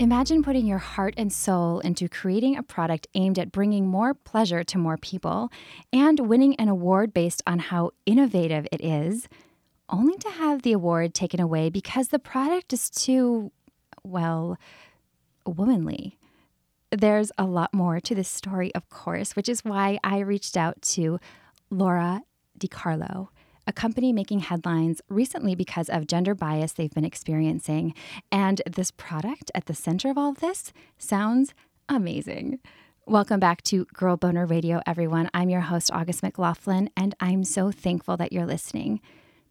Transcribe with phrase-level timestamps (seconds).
[0.00, 4.62] Imagine putting your heart and soul into creating a product aimed at bringing more pleasure
[4.62, 5.50] to more people
[5.92, 9.28] and winning an award based on how innovative it is,
[9.88, 13.50] only to have the award taken away because the product is too,
[14.04, 14.56] well,
[15.44, 16.16] womanly.
[16.92, 20.80] There's a lot more to this story, of course, which is why I reached out
[20.82, 21.18] to
[21.70, 22.22] Lora
[22.56, 23.30] DiCarlo
[23.68, 27.92] a company making headlines recently because of gender bias they've been experiencing.
[28.32, 31.52] And this product at the center of all of this sounds
[31.86, 32.60] amazing.
[33.06, 35.28] Welcome back to Girl Boner Radio, everyone.
[35.34, 39.02] I'm your host, August McLaughlin, and I'm so thankful that you're listening.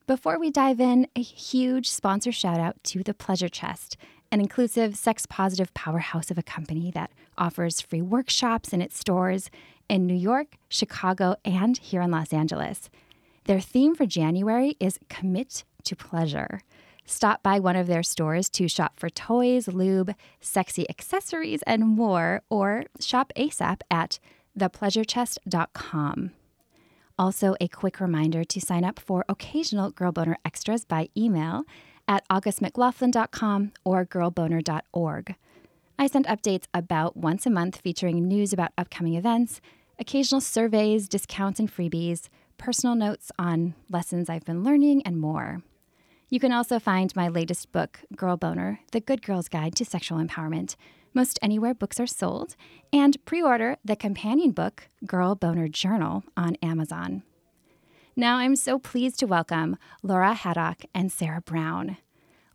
[0.08, 3.98] Before we dive in, a huge sponsor shout out to The Pleasure Chest,
[4.32, 9.52] an inclusive, sex positive powerhouse of a company that offers free workshops in its stores
[9.88, 12.90] in New York, Chicago, and here in Los Angeles.
[13.48, 16.60] Their theme for January is Commit to Pleasure.
[17.06, 22.42] Stop by one of their stores to shop for toys, lube, sexy accessories, and more,
[22.50, 24.20] or shop ASAP at
[24.60, 26.32] thepleasurechest.com.
[27.18, 31.64] Also, a quick reminder to sign up for occasional Girl Boner extras by email
[32.06, 35.36] at augustmclaughlin.com or girlboner.org.
[35.98, 39.62] I send updates about once a month featuring news about upcoming events,
[39.98, 42.28] occasional surveys, discounts, and freebies
[42.58, 45.62] personal notes on lessons I've been learning, and more.
[46.30, 50.20] You can also find my latest book, Girl Boner The Good Girl's Guide to Sexual
[50.20, 50.76] Empowerment,
[51.14, 52.56] most anywhere books are sold,
[52.92, 57.24] and pre order the companion book, Girl Boner Journal, on Amazon.
[58.16, 61.98] Now I'm so pleased to welcome Lora Haddock and Sarah Brown.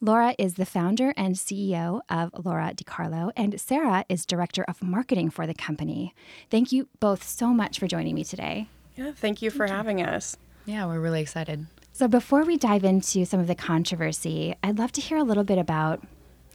[0.01, 5.31] Lora is the founder and CEO of Lora DiCarlo, and Sarah is director of marketing
[5.31, 6.13] for the company.
[6.51, 8.69] Thank you both so much for joining me today.
[8.97, 10.07] Yeah, thank you for thank having you.
[10.07, 10.37] us.
[10.67, 11.67] Yeah, we're really excited.
[11.93, 15.45] So, before we dive into some of the controversy, I'd love to hear a little
[15.45, 16.03] bit about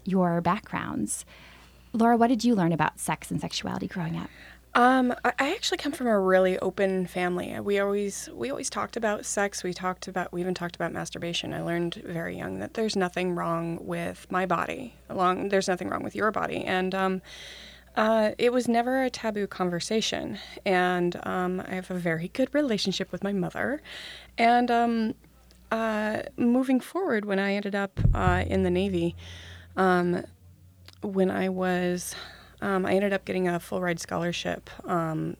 [0.03, 1.25] your backgrounds.
[1.93, 4.29] Lora, what did you learn about sex and sexuality growing up?
[4.77, 7.59] Um, I actually come from a really open family.
[7.59, 9.63] We always we always talked about sex.
[9.63, 11.51] We talked about we even talked about masturbation.
[11.51, 14.93] I learned very young that there's nothing wrong with my body.
[15.09, 17.21] Along there's nothing wrong with your body, and um,
[17.97, 23.11] uh, it was never a taboo conversation, and um, I have a very good relationship
[23.11, 23.81] with my mother.
[24.37, 25.15] And um,
[25.71, 29.15] uh, moving forward, when I ended up uh, in the Navy,
[29.75, 30.23] um,
[31.01, 32.15] when I was,
[32.61, 35.35] um, I ended up getting a full ride scholarship um,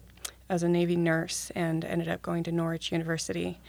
[0.49, 3.59] as a Navy nurse and ended up going to Norwich University.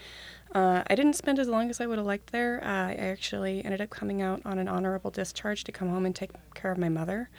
[0.55, 2.59] Uh, I didn't spend as long as I would have liked there.
[2.63, 6.15] Uh, I actually ended up coming out on an honorable discharge to come home and
[6.15, 7.29] take care of my mother.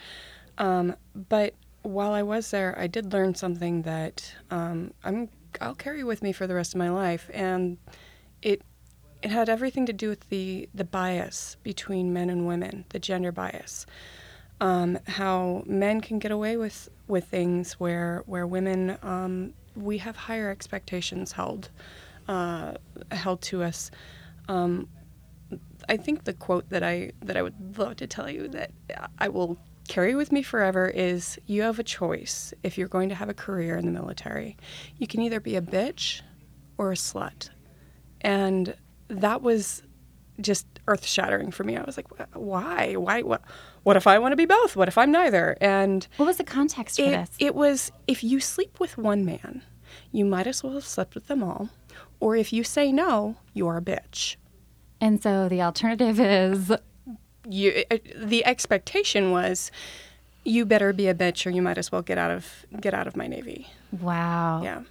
[0.61, 5.27] Um, but while I was there, I did learn something that um, I'm
[5.59, 7.77] I'll carry with me for the rest of my life, and
[8.43, 8.61] it
[9.23, 13.31] it had everything to do with the the bias between men and women, the gender
[13.31, 13.87] bias.
[14.61, 20.15] Um, how men can get away with with things where where women um, we have
[20.15, 21.69] higher expectations held
[22.27, 22.73] uh,
[23.11, 23.89] held to us.
[24.47, 24.87] Um,
[25.89, 28.69] I think the quote that I that I would love to tell you that
[29.17, 33.15] I will carry with me forever is you have a choice if you're going to
[33.15, 34.57] have a career in the military.
[34.97, 36.21] You can either be a bitch
[36.77, 37.49] or a slut.
[38.21, 38.75] And
[39.07, 39.83] that was
[40.39, 41.77] just earth shattering for me.
[41.77, 42.95] I was like, why?
[42.95, 43.21] Why?
[43.21, 43.41] What?
[43.83, 44.75] What if I want to be both?
[44.75, 45.57] What if I'm neither?
[45.59, 47.31] And what was the context for it, this?
[47.39, 49.63] It was if you sleep with one man,
[50.11, 51.69] you might as well have slept with them all.
[52.19, 54.35] Or if you say no, you're a bitch.
[54.99, 56.71] And so the alternative is
[57.51, 59.71] you uh, the expectation was
[60.43, 63.07] you better be a bitch or you might as well get out of get out
[63.07, 63.67] of my navy.
[63.99, 64.61] Wow.
[64.63, 64.81] Yeah.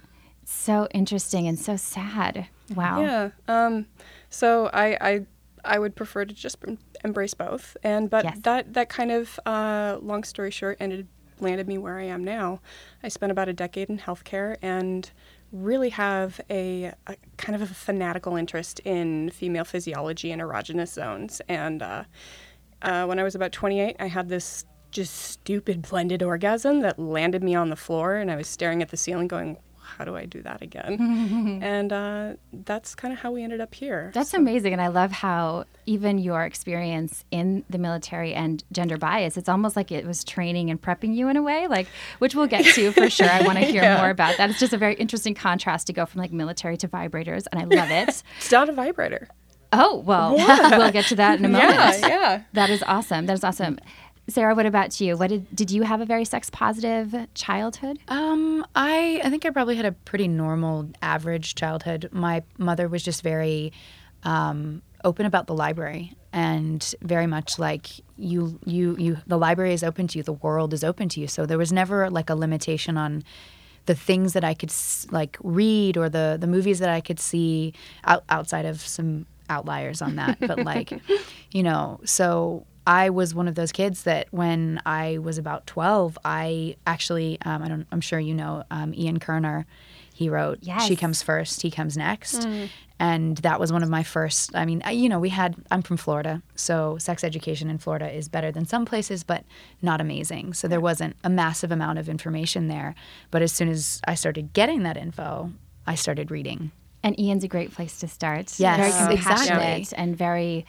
[0.45, 2.47] So interesting and so sad.
[2.75, 3.01] Wow.
[3.01, 3.29] Yeah.
[3.47, 3.87] Um,
[4.29, 5.25] so I, I
[5.63, 6.57] I would prefer to just
[7.03, 7.77] embrace both.
[7.83, 8.37] And but yes.
[8.41, 11.07] that that kind of uh, long story short ended
[11.39, 12.61] landed me where I am now.
[13.03, 15.09] I spent about a decade in healthcare and
[15.51, 21.41] really have a, a kind of a fanatical interest in female physiology and erogenous zones.
[21.49, 22.03] And uh,
[22.81, 27.43] uh, when I was about 28, I had this just stupid blended orgasm that landed
[27.43, 29.57] me on the floor, and I was staring at the ceiling going,
[29.97, 31.59] how do I do that again?
[31.61, 34.11] and uh, that's kind of how we ended up here.
[34.13, 34.73] That's amazing.
[34.73, 39.75] And I love how even your experience in the military and gender bias, it's almost
[39.75, 41.87] like it was training and prepping you in a way, like,
[42.19, 43.29] which we'll get to for sure.
[43.29, 44.49] I want to hear more about that.
[44.49, 47.65] It's just a very interesting contrast to go from like military to vibrators, and I
[47.65, 48.23] love it.
[48.37, 49.27] It's not a vibrator.
[49.73, 50.35] Oh, well,
[50.77, 51.73] we'll get to that in a moment.
[51.73, 52.43] Yeah, yeah.
[52.53, 53.25] That is awesome.
[53.25, 53.79] That is awesome.
[54.27, 55.17] Sarah, what about you?
[55.17, 57.99] What did did you have a very sex positive childhood?
[58.07, 62.09] Um, I I think I probably had a pretty normal, average childhood.
[62.11, 63.73] My mother was just very
[64.23, 67.87] um, open about the library and very much like
[68.17, 71.27] you you you the library is open to you, the world is open to you.
[71.27, 73.23] So there was never like a limitation on
[73.87, 74.71] the things that I could
[75.11, 77.73] like read or the the movies that I could see
[78.05, 80.91] out, outside of some outliers on that, but like
[81.51, 86.17] you know, so I was one of those kids that when I was about 12,
[86.25, 89.67] I actually, um, I don't, I'm sure you know, um, Ian Kerner,
[90.13, 90.87] he wrote Yes.
[90.87, 92.47] She Comes First, He Comes Next.
[92.99, 95.81] And that was one of my first, I mean, I, you know, we had, I'm
[95.81, 99.43] from Florida, so sex education in Florida is better than some places, but
[99.81, 100.53] not amazing.
[100.53, 102.93] So there wasn't a massive amount of information there.
[103.31, 105.51] But as soon as I started getting that info,
[105.87, 106.71] I started reading.
[107.03, 108.59] And Ian's a great place to start.
[108.59, 110.03] Yes, very compassionate exactly.
[110.03, 110.65] and very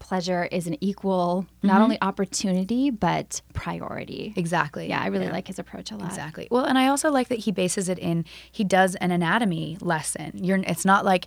[0.00, 1.82] pleasure is an equal not mm-hmm.
[1.82, 4.32] only opportunity but priority.
[4.34, 4.88] Exactly.
[4.88, 6.08] Yeah, I really like his approach a lot.
[6.08, 6.48] Exactly.
[6.50, 8.24] Well, and I also like that he bases it in.
[8.50, 10.32] He does an anatomy lesson.
[10.42, 10.58] You're.
[10.58, 11.26] It's not like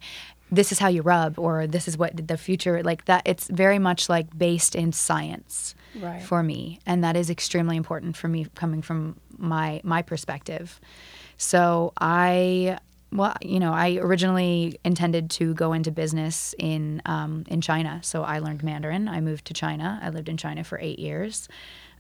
[0.52, 3.22] this is how you rub or this is what the future like that.
[3.26, 6.24] It's very much like based in science Right.
[6.24, 10.82] for me, and that is extremely important for me coming from my my perspective.
[11.38, 12.80] So I.
[13.14, 18.00] Well, you know, I originally intended to go into business in um, in China.
[18.02, 19.08] So I learned Mandarin.
[19.08, 20.00] I moved to China.
[20.02, 21.48] I lived in China for eight years.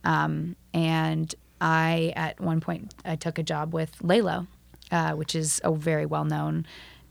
[0.03, 4.47] Um, and I, at one point, I took a job with LELO,
[4.91, 6.65] uh, which is a very well known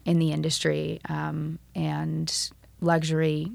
[0.05, 2.51] in the industry um, and
[2.81, 3.51] luxury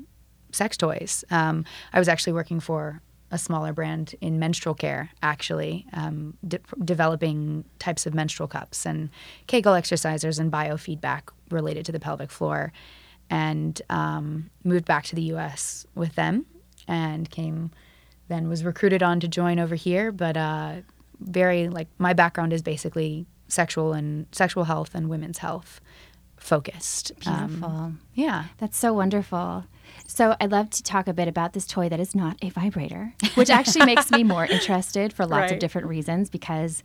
[0.51, 1.25] sex toys.
[1.31, 6.61] Um, I was actually working for a smaller brand in menstrual care, actually, um, de-
[6.85, 9.11] developing types of menstrual cups and
[9.47, 12.73] Kegel exercisers and biofeedback related to the pelvic floor.
[13.31, 16.47] And um, moved back to the US with them
[16.89, 17.71] and came
[18.29, 20.77] then was recruited on to join over here but uh,
[21.21, 25.81] very like my background is basically sexual and sexual health and women's health
[26.39, 27.93] focused Um, Beautiful.
[28.15, 29.65] yeah That's so wonderful.
[30.07, 33.15] So I'd love to talk a bit about this toy that is not a vibrator,
[33.35, 36.83] which actually makes me more interested for lots of different reasons because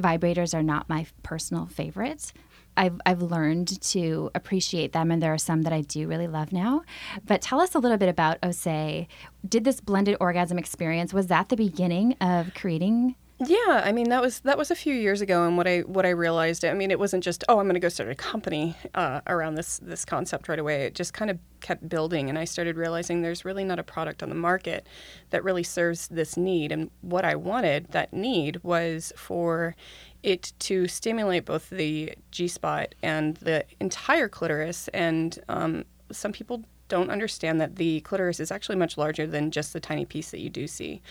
[0.00, 2.32] vibrators are not my personal favorite.
[2.76, 6.52] I've, I've learned to appreciate them, and there are some that I do really love
[6.52, 6.82] now.
[7.24, 9.06] But tell us a little bit about Osé.
[9.48, 13.14] Did this blended orgasm experience, was that the beginning of creating?
[13.40, 16.06] Yeah, I mean that was that was a few years ago, and what I what
[16.06, 18.76] I realized, I mean, it wasn't just oh, I'm going to go start a company
[18.94, 20.84] uh, around this this concept right away.
[20.84, 24.22] It just kind of kept building, and I started realizing there's really not a product
[24.22, 24.86] on the market
[25.30, 26.70] that really serves this need.
[26.70, 29.74] And what I wanted, that need, was for
[30.22, 34.86] it to stimulate both the G spot and the entire clitoris.
[34.94, 39.72] And um, some people don't understand that the clitoris is actually much larger than just
[39.72, 41.02] the tiny piece that you do see.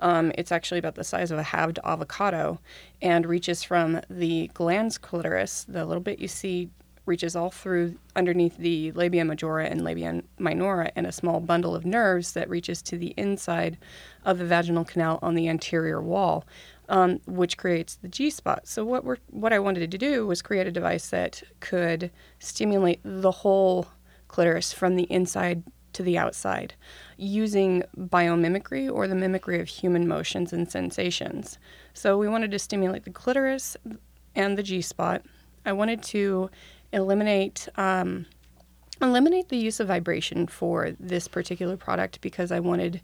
[0.00, 2.58] Um, it's actually about the size of a halved avocado
[3.00, 6.70] and reaches from the glans clitoris, the little bit you see
[7.06, 11.84] reaches all through underneath the labia majora and labia minora and a small bundle of
[11.84, 13.76] nerves that reaches to the inside
[14.24, 16.44] of the vaginal canal on the anterior wall,
[16.88, 18.66] um, which creates the G spot.
[18.66, 23.00] So what we're what I wanted to do was create a device that could stimulate
[23.02, 23.88] the whole
[24.28, 26.74] clitoris from the inside to the outside
[27.16, 31.58] using biomimicry or the mimicry of human motions and sensations.
[31.94, 33.76] So we wanted to stimulate the clitoris
[34.34, 35.22] and the G spot.
[35.66, 36.50] I wanted to
[36.92, 38.26] eliminate um,
[39.02, 43.00] eliminate the use of vibration for this particular product because I wanted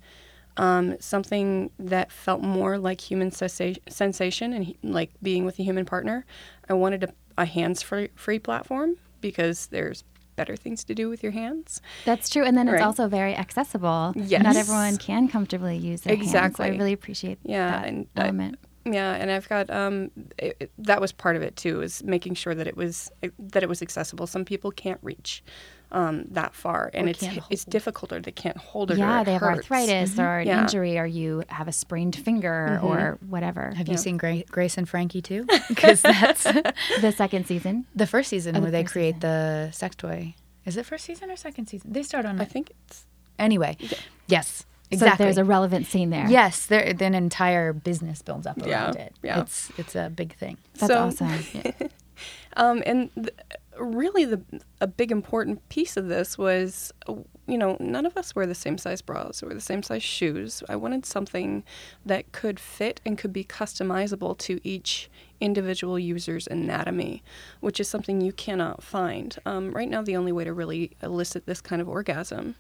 [0.57, 5.63] um, something that felt more like human sensa- sensation and he- like being with a
[5.63, 6.25] human partner.
[6.69, 10.05] I wanted a, a hands-free free platform because there's
[10.37, 11.81] better things to do with your hands.
[12.05, 12.45] That's true.
[12.45, 14.13] And then it's also very accessible.
[14.15, 14.43] Yes.
[14.43, 16.29] Not everyone can comfortably use their hands.
[16.29, 16.67] Exactly.
[16.67, 18.53] I really appreciate Yeah, that and I-
[18.89, 22.35] Yeah, and I've got um, it, it- that was part of it too, is making
[22.35, 24.27] sure that it was that it was accessible.
[24.29, 25.43] Some people can't reach
[25.93, 28.95] um, that far, and Or it's can't it's difficult, or they can't hold it.
[28.95, 29.59] or yeah, it they have hurts.
[29.71, 30.63] arthritis or an Yeah.
[30.63, 33.73] injury, or you have a sprained finger or whatever.
[33.77, 36.43] have you seen Gra- grace and frankie too because that's
[37.01, 37.87] the second season.
[37.95, 41.05] the first season Oh, the where they first create the sex toy is it first
[41.05, 43.07] season or second season they start on I think it's
[43.39, 43.77] anyway
[44.27, 46.27] yes exactly So there's a relevant scene there.
[46.29, 49.41] yes there then an entire business builds up around Yeah, it yeah.
[49.43, 51.31] it's it's a big thing That's so, awesome.
[52.57, 53.29] um, and th-
[53.79, 54.41] really, the
[54.81, 56.93] a big important piece of this was,
[57.47, 60.63] you know, none of us wear the same size bras or the same size shoes.
[60.69, 61.65] I wanted something
[62.05, 67.23] that could fit and could be customizable to each individual user's anatomy,
[67.61, 69.37] which is something you cannot find.
[69.47, 72.55] Um, right now, the only way to really elicit this kind of orgasm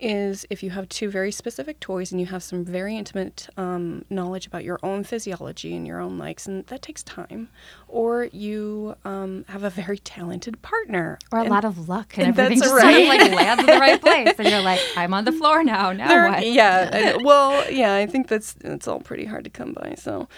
[0.00, 4.04] is if you have two very specific toys and you have some very intimate um,
[4.10, 7.48] knowledge about your own physiology and your own likes, and that takes time,
[7.88, 11.18] or you um, have a very talented partner.
[11.32, 13.66] Or a And lot of luck and, and everything just sort of like lands in
[13.66, 14.34] the right place.
[14.38, 15.92] And you're like, I'm on the floor now.
[15.92, 16.44] Now there- what?
[16.46, 16.90] Yeah.
[16.92, 19.94] and- well, yeah, I think that's it's all pretty hard to come by.
[19.96, 20.28] So,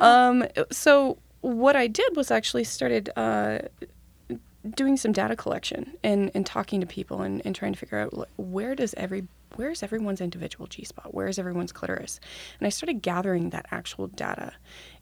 [0.00, 3.58] um, so what I did was actually started uh,
[4.74, 8.12] doing some data collection and, and talking to people and, and trying to figure out
[8.12, 11.14] like, where does every where is everyone's individual G spot?
[11.14, 12.18] Where is everyone's clitoris?
[12.58, 14.52] And I started gathering that actual data,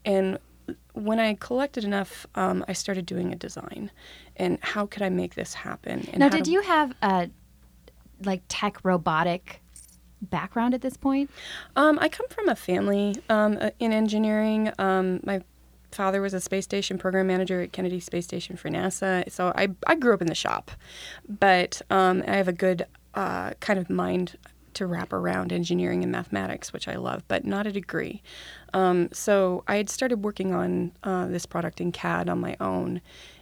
[0.04, 0.38] and
[0.92, 3.90] when I collected enough, um, I started doing a design,
[4.36, 6.06] and how could I make this happen?
[6.12, 7.30] And Now, did you have a
[8.22, 9.62] like tech robotic
[10.20, 11.30] background at this point?
[11.74, 14.70] Um, I come from a family um, uh, in engineering.
[14.78, 15.42] Um, my
[15.94, 19.68] father was a space station program manager at Kennedy Space Station for NASA, so I,
[19.86, 20.70] I grew up in the shop.
[21.28, 24.36] But um, I have a good uh, kind of mind
[24.74, 28.22] to wrap around engineering and mathematics, which I love, but not a degree.
[28.72, 33.00] Um, so I had started working on uh, this product in CAD on my own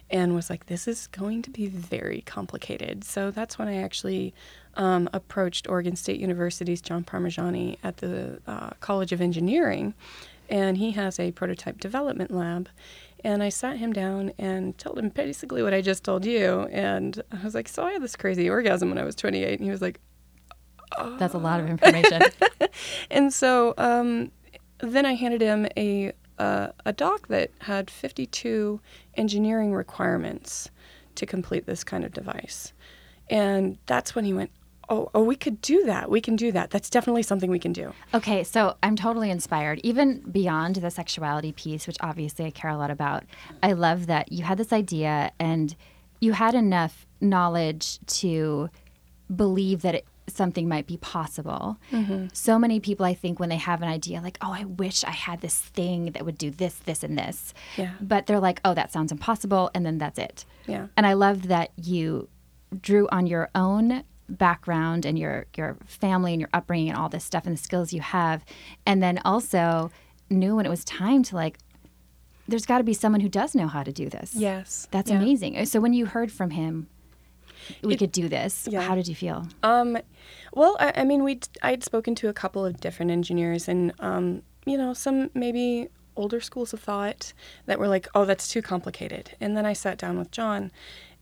[0.09, 3.03] and was like, this is going to be very complicated.
[3.03, 4.33] So that's when I actually
[4.75, 9.95] um, approached Oregon State University's John Parmigiani at the uh, College of Engineering,
[10.53, 12.69] and he has a prototype development lab.
[13.23, 16.67] And I sat him down and told him basically what I just told you.
[16.71, 19.59] And I was like, So I had this crazy orgasm when I was 28.
[19.59, 19.99] And he was like,
[21.17, 22.21] That's a lot of information.
[23.09, 24.31] and so um,
[24.77, 28.79] then I handed him a uh, a doc that had 52
[29.15, 30.69] engineering requirements
[31.15, 32.73] to complete this kind of device,
[33.29, 34.49] and that's when he went,
[34.89, 36.09] "Oh, oh, we could do that.
[36.09, 36.69] We can do that.
[36.69, 39.79] That's definitely something we can do." Okay, so I'm totally inspired.
[39.83, 43.23] Even beyond the sexuality piece, which obviously I care a lot about,
[43.61, 45.75] I love that you had this idea and
[46.19, 48.69] you had enough knowledge to
[49.33, 51.77] believe that it, something might be possible.
[51.91, 52.27] Mm-hmm.
[52.33, 55.11] So many people, I think, when they have an idea, like, oh, I wish I
[55.11, 57.53] had this thing that would do this, this, and this.
[57.77, 57.91] Yeah.
[57.99, 59.69] But they're like, oh, that sounds impossible.
[59.73, 60.45] And then that's it.
[60.65, 60.87] Yeah.
[60.95, 62.29] And I love that you
[62.81, 67.23] drew on your own background and your your family and your upbringing and all this
[67.23, 68.43] stuff and the skills you have,
[68.85, 69.91] and then also
[70.29, 71.57] knew when it was time to like.
[72.47, 74.35] There's got to be someone who does know how to do this.
[74.35, 74.87] Yes.
[74.91, 75.17] That's Yeah.
[75.17, 75.65] amazing.
[75.65, 76.87] So when you heard from him,
[77.81, 78.67] we could do this.
[78.69, 78.81] yeah.
[78.81, 79.47] How did you feel?
[79.63, 79.97] Um,
[80.53, 84.41] well, I, I mean, we I'd spoken to a couple of different engineers, and um,
[84.65, 85.87] you know, some maybe
[86.17, 87.31] older schools of thought
[87.65, 90.69] that were like, "Oh, that's too complicated." And then I sat down with John,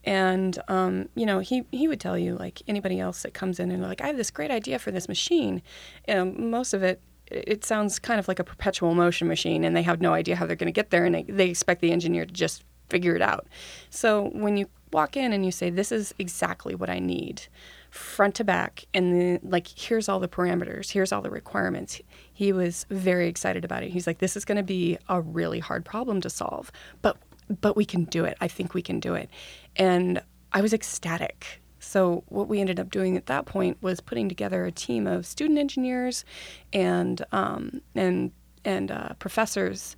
[0.04, 3.70] and um, you know, he he would tell you like anybody else that comes in
[3.70, 5.62] and like, "I have this great idea for this machine,"
[6.06, 7.00] and most of it.
[7.30, 10.44] It sounds kind of like a perpetual motion machine, and they have no idea how
[10.44, 13.22] they're going to get there, and they, they expect the engineer to just figure it
[13.22, 13.46] out.
[13.88, 17.42] So when you walk in and you say, "This is exactly what I need,"
[17.90, 22.00] front to back, and then like, here's all the parameters, here's all the requirements.
[22.32, 23.90] He was very excited about it.
[23.90, 27.16] He's like, "This is going to be a really hard problem to solve, but
[27.60, 28.36] but we can do it.
[28.40, 29.30] I think we can do it,"
[29.76, 31.60] and I was ecstatic.
[31.78, 35.26] So what we ended up doing at that point was putting together a team of
[35.26, 36.24] student engineers
[36.72, 38.30] and um, and
[38.64, 39.96] and uh, professors,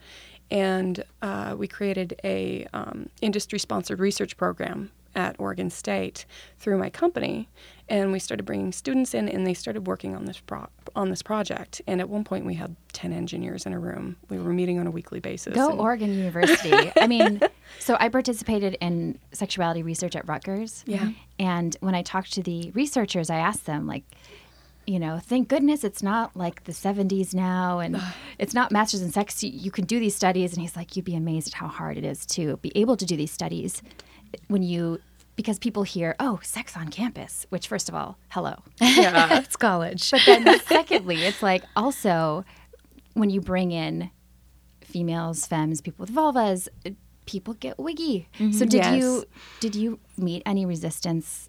[0.51, 6.27] and uh, we created a um, industry sponsored research program at Oregon State
[6.59, 7.49] through my company,
[7.89, 11.23] and we started bringing students in, and they started working on this pro- on this
[11.23, 11.83] project.
[11.87, 14.17] And at one point, we had ten engineers in a room.
[14.31, 15.55] We were meeting on a weekly basis.
[15.55, 16.93] Go and- Oregon University.
[17.01, 17.41] I mean,
[17.79, 20.83] so I participated in sexuality research at Rutgers.
[20.87, 21.11] Yeah.
[21.39, 24.05] And when I talked to the researchers, I asked them, like,
[24.87, 28.01] you know, thank goodness it's not like the 70s now and
[28.39, 29.43] it's not masters in sex.
[29.43, 30.53] You, you can do these studies.
[30.53, 33.05] And he's like, you'd be amazed at how hard it is to be able to
[33.05, 33.83] do these studies
[34.49, 35.01] when you,
[35.37, 38.55] because people hear, oh, sex on campus, which, first of all, hello.
[38.81, 39.39] Yeah.
[39.39, 40.11] it's college.
[40.11, 42.45] But then, secondly, it's like also
[43.15, 44.11] when you bring in
[44.83, 46.91] females, femmes, people with vulvas, uh,
[47.27, 48.29] people get wiggy.
[48.53, 48.97] So did Yes.
[48.97, 49.25] you
[49.61, 51.49] did you meet any resistance?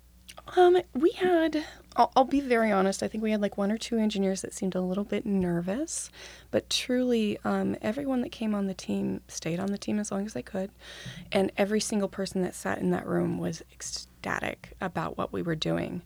[0.55, 1.63] Um, we had.
[1.95, 3.03] I'll, I'll be very honest.
[3.03, 6.09] I think we had like one or two engineers that seemed a little bit nervous,
[6.51, 10.25] but truly, um, everyone that came on the team stayed on the team as long
[10.25, 10.71] as they could,
[11.31, 15.55] and every single person that sat in that room was ecstatic about what we were
[15.55, 16.01] doing.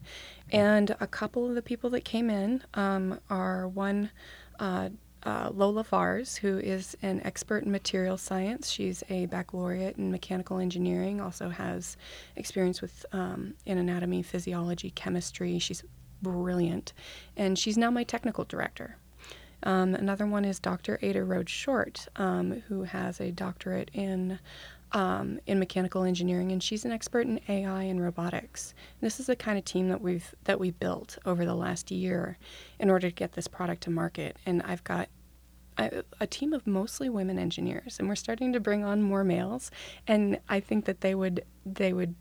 [0.52, 4.10] And a couple of the people that came in um, are one.
[4.58, 4.90] Uh,
[5.24, 8.70] uh, Lola Vars, who is an expert in material science.
[8.70, 11.96] She's a baccalaureate in mechanical engineering, also has
[12.36, 15.58] experience with um, in anatomy, physiology, chemistry.
[15.58, 15.84] She's
[16.22, 16.92] brilliant,
[17.36, 18.96] and she's now my technical director.
[19.62, 20.98] Um, another one is Dr.
[21.02, 24.38] Ada Rhodes Short, um, who has a doctorate in
[24.92, 28.74] um, in mechanical engineering, and she's an expert in AI and robotics.
[29.00, 31.90] And this is the kind of team that we've that we built over the last
[31.90, 32.38] year
[32.78, 34.36] in order to get this product to market.
[34.46, 35.08] And I've got
[35.78, 39.70] a, a team of mostly women engineers, and we're starting to bring on more males.
[40.06, 42.14] And I think that they would they would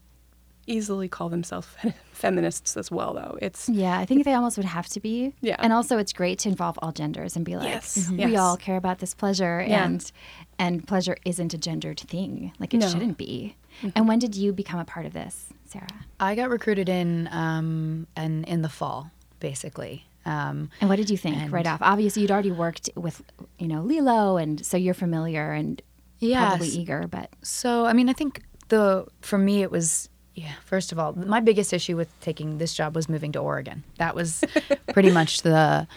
[0.67, 1.67] easily call themselves
[2.11, 5.33] feminists as well though it's Yeah, I think they almost would have to be.
[5.41, 5.55] Yeah.
[5.57, 8.07] And also it's great to involve all genders and be like, Yes.
[8.11, 8.39] we Yes.
[8.39, 9.85] all care about this pleasure Yeah.
[9.85, 10.11] and
[10.59, 12.51] and pleasure isn't a gendered thing.
[12.59, 12.85] Like it No.
[12.85, 12.93] Mm-hmm.
[12.99, 13.55] shouldn't be.
[13.95, 15.87] And when did you become a part of this, Sarah?
[16.19, 20.05] I got recruited in um, and in the fall, basically.
[20.25, 21.79] Um, And what did you think right off?
[21.81, 23.23] Obviously you'd already worked with,
[23.57, 25.81] you know, LELO and so you're familiar and
[26.19, 26.75] probably Yes.
[26.75, 30.53] eager, but So, I mean, I think the for me it was yeah.
[30.65, 33.83] First of all, my biggest issue with taking this job was moving to Oregon.
[33.97, 34.43] That was
[34.93, 35.87] pretty much the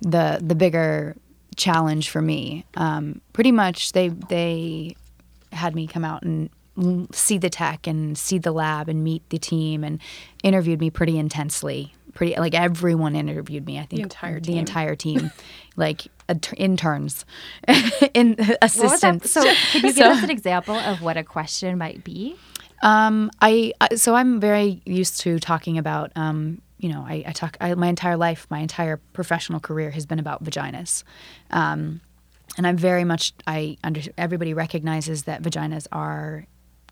[0.00, 1.16] the the bigger
[1.56, 2.64] challenge for me.
[2.76, 4.96] Um, pretty much, they they
[5.52, 6.50] had me come out and
[7.12, 10.00] see the tech and see the lab and meet the team and
[10.42, 11.94] interviewed me pretty intensely.
[12.14, 13.78] Pretty like everyone interviewed me.
[13.78, 15.30] I think entire the entire team,
[15.76, 17.24] like inter- interns,
[18.14, 19.30] in assistants.
[19.32, 19.40] So
[19.72, 22.36] could you give us an example of what a question might be?
[22.82, 26.12] Um, I I- so I'm very used to talking about.
[26.16, 27.56] Um, you know, I, I talk.
[27.62, 31.02] I, my entire life, my entire professional career has been about vaginas,
[31.50, 32.02] um,
[32.58, 33.32] and I'm very much.
[33.46, 36.44] I under everybody recognizes that vaginas are.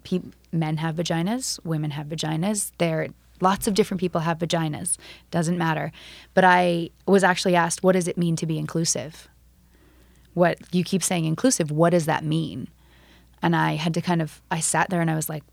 [0.03, 2.73] Pe- men have vaginas, women have vaginas.
[2.79, 3.09] There,
[3.43, 4.97] lots of different people have vaginas.
[5.31, 5.93] Doesn't matter.
[6.33, 9.29] But I was actually asked, what does it mean to be inclusive?
[10.33, 11.71] What you keep saying inclusive.
[11.71, 12.69] What does that mean?
[13.43, 14.41] And I had to kind of.
[14.51, 15.45] I sat there and I was like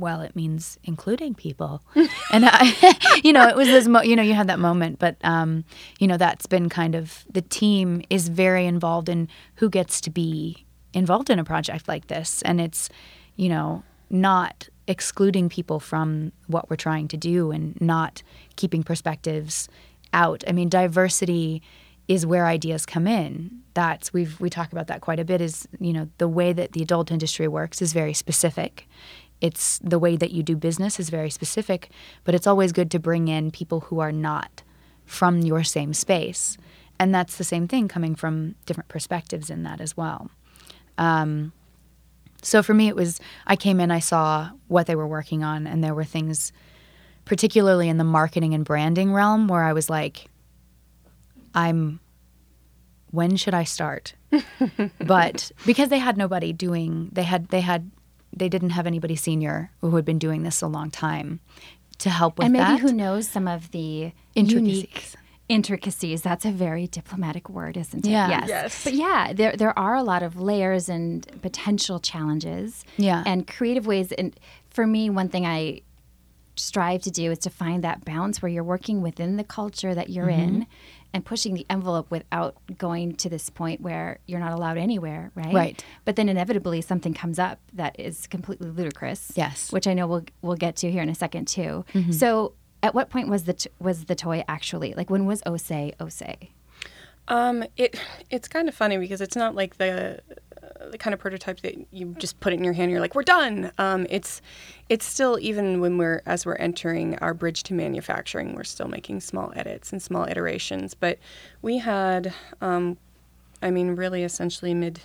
[0.00, 1.82] well, it means including people.
[2.32, 5.16] and I, you know, it was this, mo- you know, you had that moment, but,
[5.22, 5.64] um,
[5.98, 10.10] you know, that's been kind of, the team is very involved in who gets to
[10.10, 12.42] be involved in a project like this.
[12.42, 12.88] And it's,
[13.36, 18.22] you know, not excluding people from what we're trying to do and not
[18.56, 19.68] keeping perspectives
[20.12, 20.42] out.
[20.48, 21.62] I mean, diversity
[22.08, 23.60] is where ideas come in.
[23.74, 25.40] That's we've we talk about that quite a bit.
[25.40, 28.88] Is you know the way that the adult industry works is very specific.
[29.40, 31.90] It's the way that you do business is very specific,
[32.24, 34.62] but it's always good to bring in people who are not
[35.06, 36.58] from your same space,
[36.98, 40.30] and that's the same thing coming from different perspectives in that as well.
[40.98, 41.52] Um,
[42.42, 45.66] so for me, it was I came in, I saw what they were working on,
[45.66, 46.52] and there were things,
[47.24, 50.26] particularly in the marketing and branding realm, where I was like,
[51.54, 52.00] I'm
[53.10, 54.14] when should I start?
[55.00, 57.90] but because they had nobody doing they had they had
[58.38, 61.40] they didn't have anybody senior who had been doing this a long time
[61.98, 62.80] to help with and maybe that.
[62.80, 64.54] who knows some of the Intricacies.
[64.76, 65.04] unique
[65.48, 66.22] intricacies.
[66.22, 68.10] That's a very diplomatic word, isn't it?
[68.10, 68.28] Yeah.
[68.28, 68.48] Yes.
[68.48, 68.84] Yes.
[68.84, 72.84] But yeah, there there are a lot of layers and potential challenges.
[72.98, 73.22] Yeah.
[73.26, 74.12] And creative ways.
[74.12, 74.38] And
[74.70, 75.80] for me, one thing I
[76.56, 80.10] strive to do is to find that balance where you're working within the culture that
[80.10, 80.40] you're Mm-hmm.
[80.56, 80.66] in
[81.14, 85.54] and pushing the envelope without going to this point where you're not allowed anywhere, right?
[85.54, 85.84] Right.
[86.04, 89.32] But then inevitably something comes up that is completely ludicrous.
[89.34, 89.72] Yes.
[89.72, 91.84] Which I know we'll we'll get to here in a second too.
[91.94, 92.12] Mm-hmm.
[92.12, 95.96] So at what point was the t- was the toy actually like when was Osé
[95.96, 96.48] Osé?
[97.28, 100.20] Um, it it's kind of funny because it's not like the
[100.90, 102.84] the kind of prototype that you just put it in your hand.
[102.84, 103.72] and You're like, we're done.
[103.78, 104.40] Um, it's
[104.88, 109.20] it's still even when we're as we're entering our bridge to manufacturing, we're still making
[109.20, 110.94] small edits and small iterations.
[110.94, 111.18] But
[111.62, 112.96] we had, um,
[113.62, 115.00] I mean, really essentially mid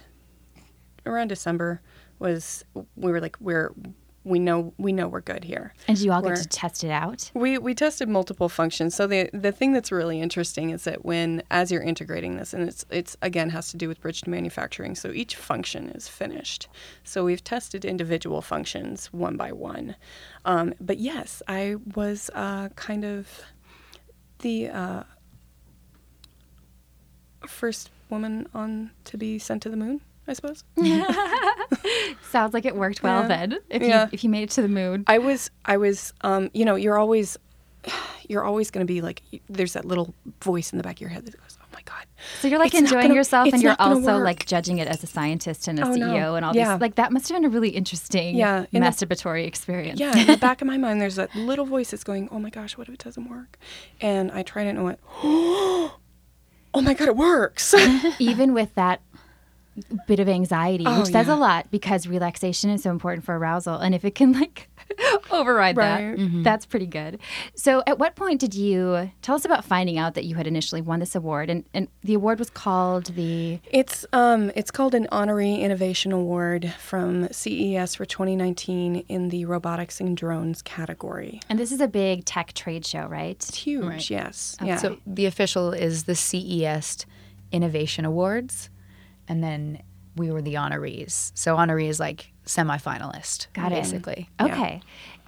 [1.06, 1.82] around December
[2.20, 2.64] was
[2.96, 3.74] we were like we're
[4.26, 5.74] we know we know we're good here.
[5.88, 7.30] And you all get We're- to test it out?
[7.34, 8.96] We we tested multiple functions.
[8.96, 12.68] So the the thing that's really interesting is that when as you're integrating this, and
[12.68, 14.96] it's it's again has to do with bridge to manufacturing.
[14.96, 16.68] So each function is finished.
[17.04, 19.96] So we've tested individual functions one by one.
[20.46, 23.28] Um, but yes, I was uh, kind of
[24.40, 25.04] the uh,
[27.48, 30.02] first woman on to be sent to the moon.
[30.28, 30.64] I suppose.
[32.30, 33.28] Sounds like it worked well Yeah.
[33.28, 33.60] then.
[33.70, 34.04] If Yeah.
[34.06, 35.04] you if you made it to the moon.
[35.08, 37.38] I was, I was, um, you know, you're always,
[38.30, 41.10] you're always going to be like, there's that little voice in the back of your
[41.10, 42.06] head that goes, "Oh my god."
[42.42, 44.24] So you're like enjoying gonna- yourself and you're also work.
[44.24, 46.08] like judging it as a scientist and a Oh, no.
[46.08, 46.76] CEO and all Yeah.
[46.76, 50.00] these like that must have been a really interesting Yeah, in the- masturbatory experience.
[50.00, 52.50] Yeah, in the back of my mind, there's that little voice that's going, "Oh my
[52.50, 53.58] gosh, what if it doesn't work?"
[54.00, 57.76] And I tried it and went, oh my god, it works.
[58.20, 59.02] Even with that
[60.08, 61.34] bit of anxiety, Oh, which says yeah.
[61.34, 63.76] a lot because relaxation is so important for arousal.
[63.78, 64.70] And if it can like
[65.32, 66.16] override Right.
[66.18, 67.20] that, that's pretty good.
[67.56, 70.82] So, at what point did you tell us about finding out that you had initially
[70.82, 71.50] won this award?
[71.50, 76.74] And, and the award was called the It's um it's called an honorary innovation award
[76.80, 81.40] from CES for 2019 in the robotics and drones category.
[81.50, 83.32] and this is a big tech trade show, right?
[83.32, 84.10] It's huge, Right.
[84.10, 84.56] yes.
[84.62, 84.78] Yeah.
[84.78, 87.06] So the official is the CES
[87.52, 88.70] Innovation Awards,
[89.28, 89.82] and then
[90.16, 91.32] we were the honorees.
[91.36, 93.76] So honoree is like semifinalist, Got it.
[93.76, 94.30] basically.
[94.40, 94.82] Okay.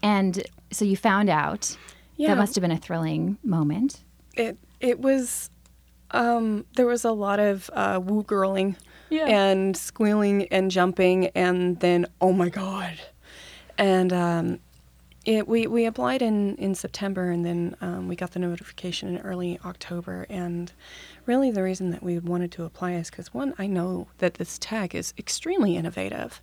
[0.03, 1.75] And so you found out.
[2.17, 2.29] Yeah.
[2.29, 4.03] That must have been a thrilling moment.
[4.35, 5.49] it it was
[6.11, 8.75] um there was a lot of uh woo girling
[9.27, 12.93] and squealing and jumping and then oh my god
[13.77, 14.59] and um
[15.25, 19.17] it, we, we applied in, in September and then um, we got the notification in
[19.21, 20.27] early October.
[20.29, 20.71] And
[21.25, 24.59] really, the reason that we wanted to apply is because, one, I know that this
[24.59, 26.41] tech is extremely innovative.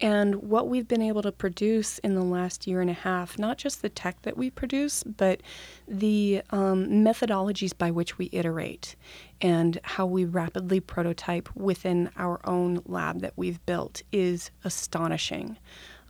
[0.00, 3.56] And what we've been able to produce in the last year and a half, not
[3.56, 5.40] just the tech that we produce, but
[5.86, 8.96] the um, methodologies by which we iterate
[9.40, 15.56] and how we rapidly prototype within our own lab that we've built is astonishing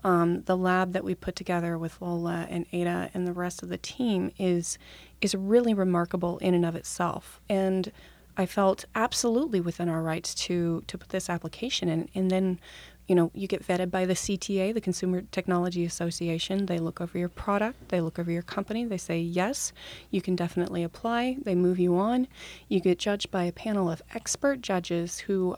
[0.05, 3.71] um, the lab that we put together with Lola and Ada and the rest of
[3.71, 4.79] the team is
[5.21, 7.41] is really remarkable in and of itself.
[7.49, 7.91] And
[8.37, 12.11] I felt absolutely within our rights to to put this application in.
[12.15, 12.61] And then,
[13.09, 16.67] you know, you get vetted by the CTA, the Consumer Technology Association.
[16.67, 19.73] They look over your product, they look over your company, they say yes,
[20.11, 21.39] you can definitely apply.
[21.43, 22.29] They move you on.
[22.69, 25.57] You get judged by a panel of expert judges who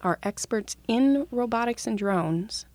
[0.00, 2.66] are experts in robotics and drones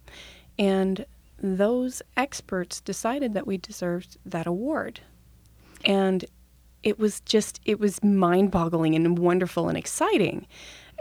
[0.60, 1.06] and
[1.42, 5.00] those experts decided that we deserved that award.
[5.86, 6.26] And
[6.84, 10.46] it was just, it was mind boggling and wonderful and exciting.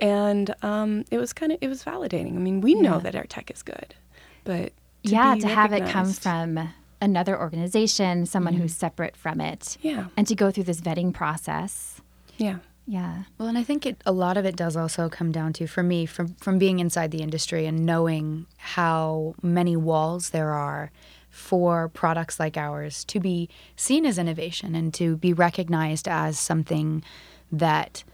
[0.00, 2.36] And um, it was kind of, it was validating.
[2.36, 3.96] I mean, we know that our tech is good,
[4.44, 4.66] but
[5.04, 6.68] to yeah, to have it come from
[7.00, 10.06] another organization, someone who's separate from it, Yeah.
[10.16, 12.00] and to go through this vetting process.
[12.36, 12.58] Yeah.
[12.90, 13.24] Yeah.
[13.36, 15.82] Well, and I think it, a lot of it does also come down to, for
[15.82, 20.90] me, from from being inside the industry and knowing how many walls there are
[21.28, 27.04] for products like ours to be seen as innovation and to be recognized as something
[27.52, 28.04] that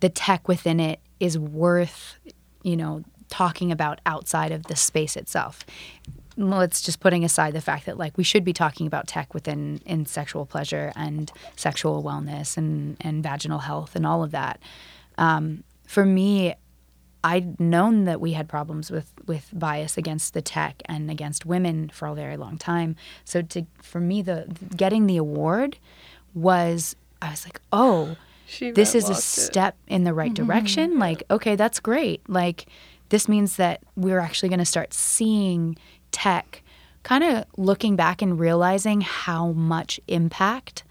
[0.00, 2.18] the tech within it is worth,
[2.62, 5.64] you know, talking about outside of the space itself.
[6.36, 9.80] Let's just putting aside the fact that like we should be talking about tech within
[9.84, 14.60] in sexual pleasure and sexual wellness and and vaginal health and all of that.
[15.18, 16.54] Um, for me,
[17.24, 21.88] I'd known that we had problems with with bias against the tech and against women
[21.90, 22.96] for a very long time.
[23.24, 25.78] So to for me, the getting the award
[26.34, 28.16] was I was like, oh,
[28.46, 29.40] She this is a lost it.
[29.42, 30.98] step in the right direction.
[30.98, 32.28] Like, okay, that's great.
[32.28, 32.66] Like,
[33.10, 35.76] this means that we're actually going to start seeing
[36.12, 36.62] tech
[37.02, 40.84] kind of looking back and realizing how much impact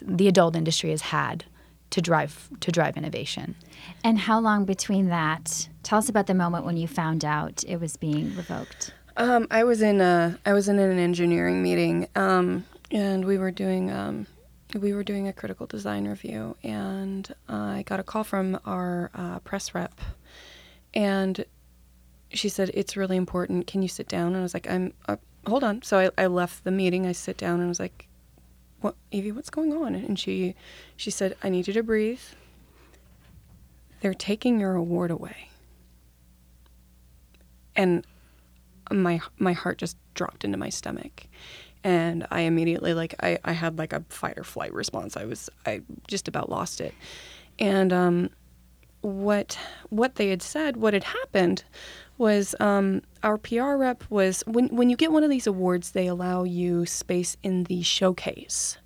[0.00, 1.44] the adult industry has had
[1.90, 3.54] to drive to drive innovation.
[4.02, 5.68] And how long between that?
[5.82, 8.92] Tell us about the moment when you found out it was being revoked.
[9.16, 13.52] Um, I was in a I was in an engineering meeting, um, and we were
[13.52, 14.26] doing um,
[14.74, 19.38] we were doing a critical design review, and I got a call from our uh,
[19.40, 20.00] press rep,
[20.92, 21.44] and
[22.34, 23.66] she said it's really important.
[23.66, 24.28] Can you sit down?
[24.28, 25.16] And I was like, I'm uh,
[25.46, 25.82] hold on.
[25.82, 27.06] So I, I left the meeting.
[27.06, 28.08] I sit down and I was like,
[28.80, 29.94] what Evie, what's going on?
[29.94, 30.54] And she
[30.96, 32.20] she said, I need you to breathe.
[34.00, 35.48] They're taking your award away.
[37.76, 38.06] And
[38.90, 41.26] my my heart just dropped into my stomach
[41.82, 45.50] and i immediately like i, I had like a fight or flight response i was
[45.66, 46.94] i just about lost it
[47.58, 48.30] and um,
[49.00, 49.58] what
[49.90, 51.64] what they had said what had happened
[52.18, 56.06] was um, our pr rep was when, when you get one of these awards they
[56.06, 58.78] allow you space in the showcase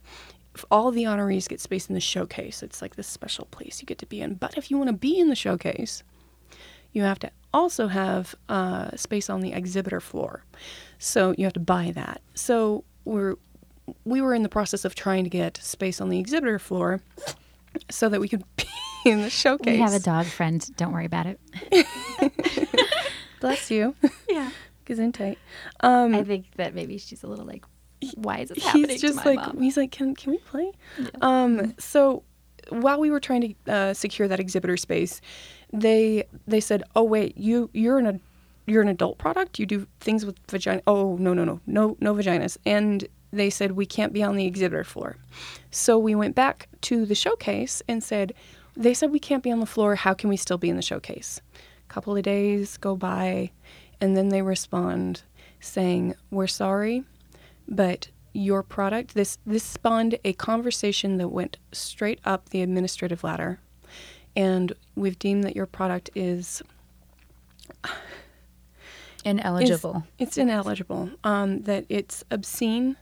[0.54, 3.86] if all the honorees get space in the showcase it's like this special place you
[3.86, 6.02] get to be in but if you want to be in the showcase
[6.92, 10.44] you have to also have uh, space on the exhibitor floor.
[10.98, 12.20] So you have to buy that.
[12.34, 13.36] So we're
[14.04, 17.00] we were in the process of trying to get space on the exhibitor floor
[17.90, 18.66] so that we could be
[19.06, 19.72] in the showcase.
[19.72, 20.66] We have a dog friend.
[20.76, 21.40] Don't worry about it.
[23.40, 23.94] Bless you.
[24.28, 24.50] Yeah.
[24.86, 25.36] Gesundheit.
[25.80, 27.64] Um, I think that maybe she's a little like,
[28.14, 29.60] why is this happening he's just to my like mom?
[29.62, 30.70] he's like can can we play
[31.20, 32.22] um so
[32.68, 35.20] while we were trying to uh, secure that exhibitor space
[35.72, 38.20] they they said oh wait you you're an ad-
[38.68, 42.14] you're an adult product you do things with vagina oh no no no no no
[42.14, 45.16] vaginas and they said we can't be on the exhibitor floor
[45.72, 48.32] so we went back to the showcase and said
[48.76, 49.96] they said we can't be on the floor.
[49.96, 51.40] How can we still be in the showcase?
[51.88, 53.50] Couple of days go by,
[54.00, 55.22] and then they respond
[55.60, 57.04] saying, "We're sorry,
[57.66, 63.58] but your product this this spawned a conversation that went straight up the administrative ladder,
[64.36, 66.62] and we've deemed that your product is
[69.24, 70.04] Ineligible.
[70.18, 71.10] is- it's ineligible.
[71.24, 72.96] Um, that it's obscene.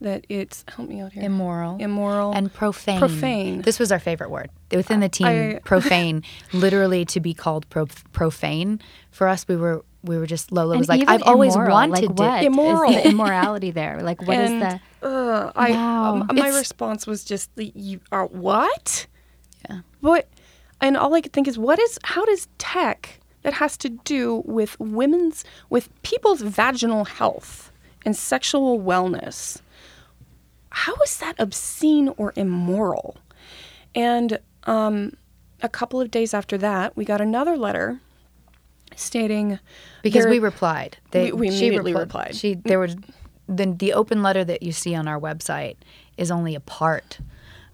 [0.00, 1.24] That it's help me out here.
[1.24, 1.76] immoral.
[1.80, 3.00] immoral and profane.
[3.00, 3.62] Profane.
[3.62, 5.26] This was our favorite word within the team.
[5.26, 8.80] I- profane, literally to be called pro- profane.
[9.10, 11.90] For us, we were we were just Lola And was like, I've always immoral, wanted
[12.10, 12.40] like what it.
[12.42, 12.92] is Immoral.
[12.92, 14.00] the immorality there?
[14.00, 16.14] Like what is and, the uh, I, Wow.
[16.14, 19.08] um, my It's- response was just, you are what?
[19.68, 19.80] Yeah.
[20.00, 20.28] What?
[20.80, 24.44] And all I could think is, what is, how does tech that has to do
[24.46, 27.72] with women's, with people's vaginal health
[28.06, 29.60] and sexual wellness,
[30.84, 33.16] how is that obscene or immoral?
[33.94, 35.12] And um,
[35.62, 38.00] a couple of days after that, we got another letter
[38.96, 39.58] stating
[40.02, 40.98] because we replied.
[41.10, 42.34] They, We- we she immediately replied.
[42.36, 42.96] She there was
[43.48, 45.76] the the open letter that you see on our website
[46.16, 47.18] is only a part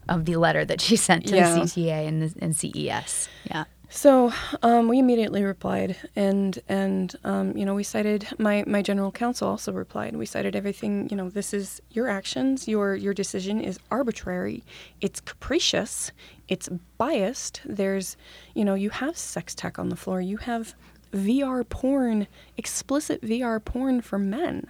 [0.08, 1.54] of the letter that she sent to Yeah.
[1.54, 3.28] the CTA and, the, and CES.
[3.50, 3.64] Yeah.
[3.96, 4.32] So
[4.64, 9.48] um, we immediately replied, and and um, you know we cited my my general counsel
[9.48, 10.16] also replied.
[10.16, 11.08] We cited everything.
[11.10, 12.66] You know, this is your actions.
[12.66, 14.64] Your your decision is arbitrary.
[15.00, 16.10] It's capricious.
[16.48, 17.60] It's biased.
[17.64, 18.16] There's,
[18.52, 20.20] you know, you have sex tech on the floor.
[20.20, 20.74] You have
[21.12, 22.26] VR porn,
[22.56, 24.66] explicit VR porn for men,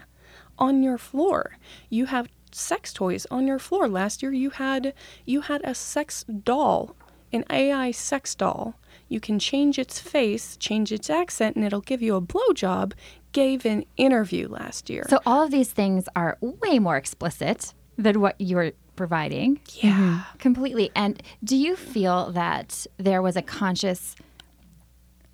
[0.58, 1.56] on your floor.
[1.88, 3.88] You have sex toys on your floor.
[3.88, 4.92] Last year you had
[5.24, 6.94] you had a sex doll
[7.34, 8.76] an AI sex doll.
[9.08, 12.92] You can change its face, change its accent, and it'll give you a blowjob.
[13.32, 15.04] Gave an interview last year.
[15.08, 19.60] So all of these things are way more explicit than what you're providing.
[19.74, 19.92] yeah.
[19.92, 20.38] Mm-hmm.
[20.38, 20.90] Completely.
[20.94, 24.14] And do you feel that there was a conscious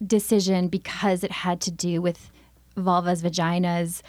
[0.06, 2.30] decision because it had to do with
[2.76, 4.02] vulvas, vaginas,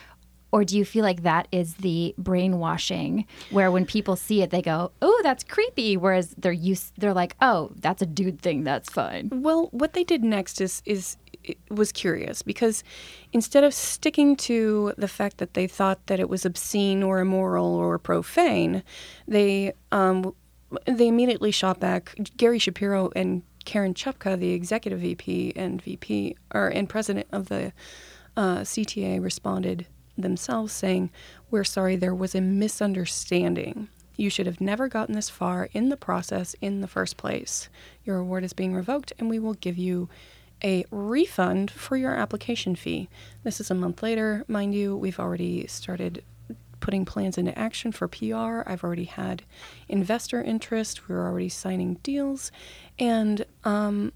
[0.52, 4.62] or do you feel like that is the brainwashing where when people see it they
[4.62, 8.90] go, "Oh, that's creepy," whereas they're used they're like, "Oh, that's a dude thing, that's
[8.90, 11.18] fine." Well, what they did next is is
[11.70, 12.84] was curious because
[13.34, 17.74] instead of sticking to the fact that they thought that it was obscene or immoral
[17.76, 18.84] or profane,
[19.28, 20.36] they um,
[20.86, 22.16] they immediately shot back.
[22.38, 27.74] Gary Shapiro and Karen Chupka, the executive VP and VP or and president of the
[28.38, 31.10] uh, CTA, responded themselves saying,
[31.50, 35.98] "We're sorry, there was a misunderstanding." You should have never gotten this far in the
[35.98, 37.70] process in the first place.
[38.04, 40.10] Your award is being revoked, and we will give you
[40.64, 43.10] a refund for your application fee.
[43.44, 44.96] This is a month later, mind you.
[44.96, 46.24] We've already started
[46.80, 48.64] putting plans into action for PR.
[48.66, 49.44] I've already had
[49.88, 51.08] investor interest.
[51.08, 52.52] We're already signing deals,
[53.00, 54.12] and um,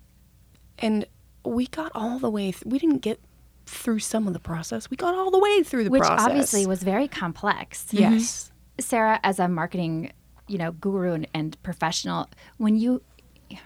[0.79, 1.05] and
[1.43, 2.51] we got all the way.
[2.51, 3.19] Th- we didn't get
[3.65, 4.89] through some of the process.
[4.89, 6.25] We got all the way through the Which process.
[6.25, 7.87] Which obviously was very complex.
[7.91, 8.45] yes.
[8.45, 8.81] Mm-hmm.
[8.81, 10.11] Sarah, as a marketing,
[10.47, 13.01] you know, guru and, and professional, when you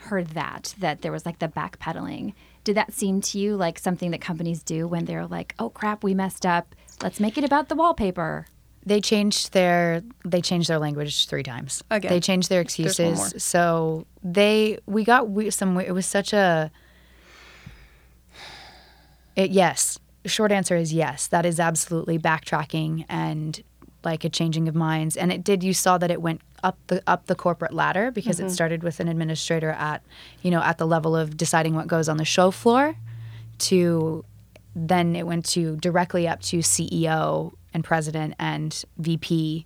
[0.05, 2.33] heard that, that there was like the backpedaling,
[2.63, 6.03] did that seem to you like something that companies do when they're like, oh crap,
[6.03, 6.75] we messed up.
[7.01, 8.47] Let's make it about the wallpaper.
[8.85, 11.83] They changed their they changed their language three times.
[11.91, 12.09] Again.
[12.09, 13.33] They changed their excuses.
[13.43, 15.79] So they we got we, some.
[15.79, 16.71] It was such a.
[19.39, 19.97] It, yes.
[20.25, 21.27] Short answer is yes.
[21.27, 23.63] That is absolutely backtracking and
[24.03, 25.15] like a changing of minds.
[25.15, 25.63] And it did.
[25.63, 28.99] You saw that it went up the up the corporate ladder because it started with
[28.99, 30.03] an administrator at
[30.41, 32.97] you know at the level of deciding what goes on the show floor
[33.59, 34.25] to
[34.75, 39.65] then it went to directly up to CEO and president and VP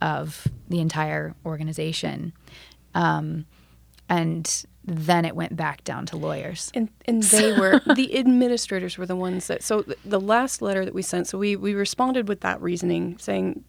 [0.00, 2.32] of the entire organization.
[2.94, 3.44] Um,
[4.08, 6.70] and then it went back down to lawyers.
[6.74, 10.94] And and they were the administrators were the ones that so the last letter that
[10.94, 13.64] we sent so we we responded with that reasoning saying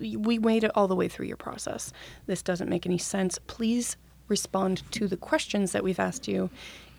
[0.00, 1.92] we made it all the way through your process.
[2.26, 3.38] This doesn't make any sense.
[3.46, 3.96] Please
[4.28, 6.50] respond to the questions that we've asked you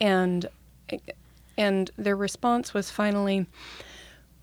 [0.01, 0.47] and
[1.57, 3.45] and their response was finally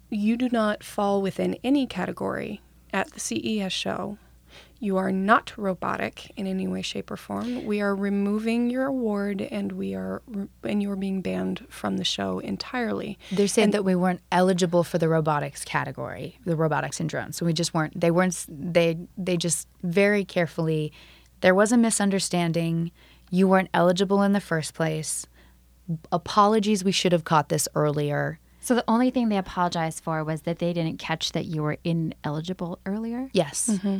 [0.08, 2.60] you do not fall within any category
[2.92, 4.18] at the CES show.
[4.78, 7.64] You are not robotic in any way, shape, or form.
[7.64, 10.22] We are removing your award, and we are
[10.62, 13.18] and you are being banned from the show entirely.
[13.32, 17.36] They're saying that we weren't eligible for the robotics category, the robotics and drones.
[17.36, 17.98] So we just weren't.
[17.98, 18.44] They weren't.
[18.48, 20.92] They they just very carefully.
[21.40, 22.92] There was a misunderstanding.
[23.30, 25.26] You weren't eligible in the first place.
[26.12, 26.84] Apologies.
[26.84, 28.40] We should have caught this earlier.
[28.60, 31.78] So the only thing they apologized for was that they didn't catch that you were
[31.84, 33.30] ineligible earlier.
[33.32, 33.70] Yes.
[33.72, 33.98] Mm-hmm.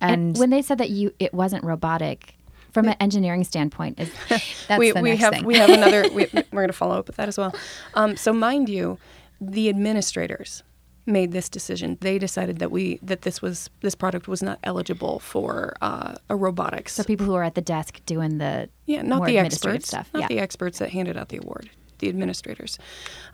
[0.00, 2.34] And, when they said that you it wasn't robotic,
[2.72, 5.44] from an engineering standpoint is That's we, the we next have thing.
[5.44, 6.08] we have another.
[6.14, 7.54] We, we're going to follow up with that as well.
[7.94, 8.98] Um, so mind you,
[9.40, 10.62] the administrators
[11.06, 11.98] made this decision.
[12.00, 16.36] They decided that we that this was this product was not eligible for uh, a
[16.36, 16.94] robotics.
[16.94, 20.10] so people who are at the desk doing the yeah, not the administrative experts, stuff.
[20.12, 20.28] not yeah.
[20.28, 22.78] the experts that handed out the award, the administrators.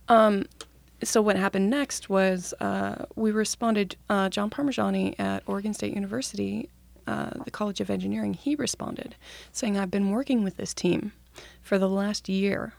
[0.09, 0.45] Um,
[1.03, 3.97] so what happened next was uh, we responded.
[4.09, 6.71] Uh, John Parmigiani at Oregon State University,
[7.07, 9.15] uh, the College of Engineering, he responded
[9.53, 11.13] saying, "I've been working with this team
[11.63, 12.75] for the last year,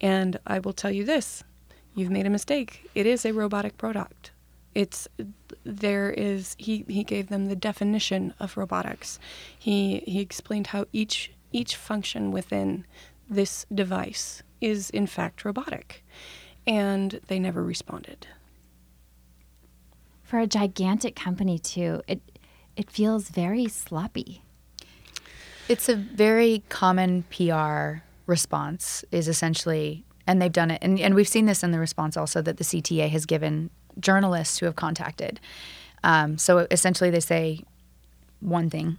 [0.00, 1.44] and I will tell you this:
[1.94, 2.90] you've made a mistake.
[2.94, 4.32] It is a robotic product.
[4.74, 5.06] It's
[5.62, 9.18] there is he he gave them the definition of robotics.
[9.56, 12.84] He he explained how each each function within
[13.30, 16.04] this device is in fact robotic,
[16.66, 18.26] and they never responded.
[20.22, 22.20] For a gigantic company too, it
[22.76, 24.42] it feels very sloppy.
[25.68, 31.28] It's a very common PR response, is essentially, and they've done it, and, and we've
[31.28, 35.40] seen this in the response also that the CTA has given journalists who have contacted.
[36.02, 37.60] Um, so essentially, they say
[38.40, 38.98] one thing,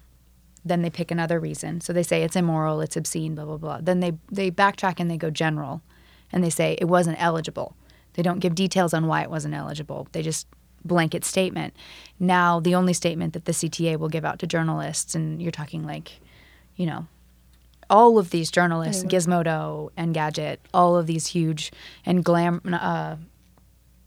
[0.63, 1.81] then they pick another reason.
[1.81, 3.79] So they say it's immoral, it's obscene, blah blah blah.
[3.81, 5.81] Then they they backtrack and they go general,
[6.31, 7.75] and they say it wasn't eligible.
[8.13, 10.07] They don't give details on why it wasn't eligible.
[10.11, 10.47] They just
[10.83, 11.75] blanket statement.
[12.19, 15.83] Now the only statement that the CTA will give out to journalists, and you're talking
[15.83, 16.19] like,
[16.75, 17.07] you know,
[17.89, 21.71] all of these journalists, Gizmodo Engadget, all of these huge
[22.05, 23.17] and glam, uh,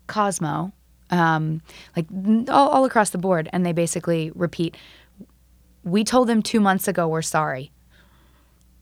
[0.06, 0.72] Cosmo,
[1.10, 1.62] um,
[1.96, 2.06] like
[2.48, 4.76] all, all across the board, and they basically repeat.
[5.84, 7.70] We told them two months ago we're sorry.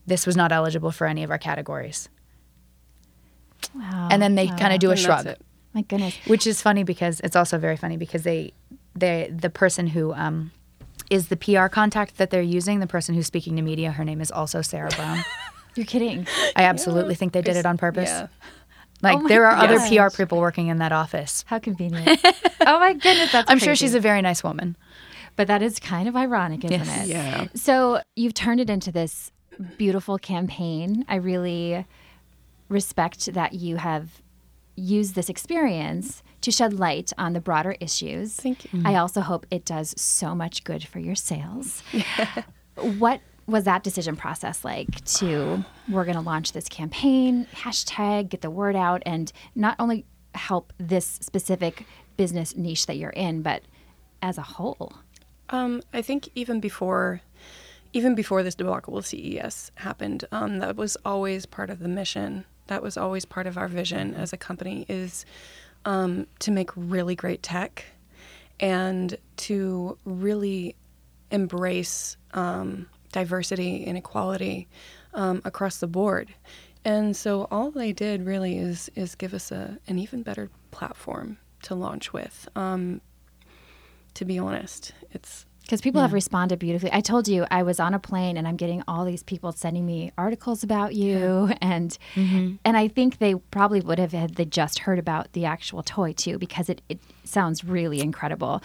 [0.05, 2.09] This was not eligible for any of our categories,
[3.75, 4.07] Wow.
[4.11, 5.41] and then they kind of do a And that's shrug it.
[5.73, 6.15] my goodness.
[6.27, 8.53] which is funny because it's also very funny because they
[8.95, 10.51] they the person who um
[11.09, 14.19] is the PR contact that they're using, the person who's speaking to media, her name
[14.19, 15.23] is also Sarah Brown.
[15.75, 16.27] You're kidding.
[16.55, 18.09] I absolutely think they did it on purpose.
[18.09, 18.27] Yeah.
[19.03, 19.79] Like Oh there are other.
[19.87, 21.45] PR people working in that office.
[21.47, 22.19] How convenient.
[22.65, 24.75] oh my goodness, that's I'm sure she's a very nice woman.
[25.35, 27.03] But that is kind of ironic, isn't Yes.
[27.05, 27.07] it?
[27.09, 27.45] Yeah.
[27.53, 29.31] So you've turned it into this
[29.77, 31.05] beautiful campaign.
[31.07, 31.85] I really
[32.69, 34.21] respect that you have
[34.75, 38.35] used this experience to shed light on the broader issues.
[38.35, 38.81] Thank you.
[38.85, 41.81] I also hope it does so much good for your sales.
[42.75, 48.41] what was that decision process like to we're going to launch this campaign, hashtag, get
[48.41, 51.85] the word out, and not only help this specific
[52.17, 53.63] business niche that you're in, but
[54.21, 54.93] as a whole?
[55.49, 57.21] Um, I think even before,
[57.93, 62.45] even before this debacle with CES happened, um, that was always part of the mission.
[62.67, 65.25] That was always part of our vision as a company is
[65.85, 67.85] um, to make really great tech
[68.59, 70.75] and to really
[71.31, 74.67] embrace um, diversity and equality
[75.13, 76.33] um, across the board.
[76.85, 81.37] And so all they did really is is give us a an even better platform
[81.63, 82.47] to launch with.
[82.55, 83.01] Um,
[84.13, 86.89] to be honest, it's Because people have responded beautifully.
[86.93, 89.85] I told you I was on a plane and I'm getting all these people sending
[89.85, 94.79] me articles about you, and and I think they probably would have had they just
[94.79, 98.63] heard about the actual toy too, because it, it sounds really incredible.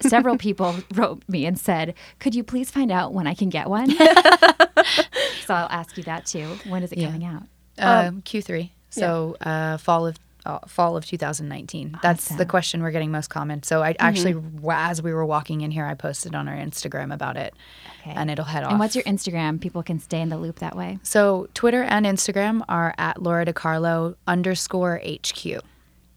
[0.00, 3.68] Several people wrote me and said, "Could you please find out when I can get
[3.70, 3.90] one?"
[5.46, 6.58] so I'll ask you that too.
[6.64, 7.06] When is it Yeah.
[7.06, 7.44] coming out?
[7.78, 8.70] Um, Q3.
[8.90, 11.98] So uh, fall of uh, fall of 2019.
[12.02, 13.62] That's the question we're getting most common.
[13.62, 14.34] So I actually,
[14.70, 17.54] as we were walking in here, I posted on our Instagram about it,
[18.00, 18.12] Okay.
[18.16, 18.70] and it'll head off.
[18.70, 19.60] And what's your Instagram?
[19.60, 20.98] People can stay in the loop that way.
[21.02, 25.60] So Twitter and Instagram are at Lora DiCarlo underscore HQ.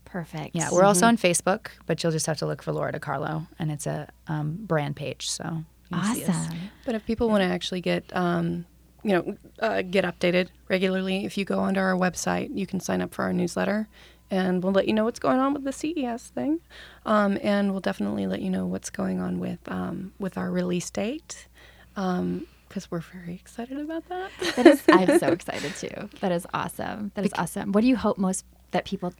[0.06, 0.56] Perfect.
[0.56, 3.70] Yeah, we're also on Facebook, but you'll just have to look for Lora DiCarlo, and
[3.72, 5.30] it's a um, brand page.
[5.30, 6.30] So you'll see us.
[6.30, 6.58] awesome.
[6.86, 8.66] But if people want to actually get, um,
[9.04, 13.02] you know, uh, get updated regularly, if you go onto our website, you can sign
[13.02, 13.88] up for our newsletter,
[14.32, 16.60] and we'll let you know what's going on with the CES thing,
[17.06, 20.90] um, and we'll definitely let you know what's going on with um, with our release
[20.90, 21.48] date,
[21.94, 24.32] because we're very excited about that.
[24.56, 26.10] That is, I'm so excited too.
[26.22, 27.12] That is awesome.
[27.16, 27.72] That is awesome.
[27.72, 29.14] What do you hope most that people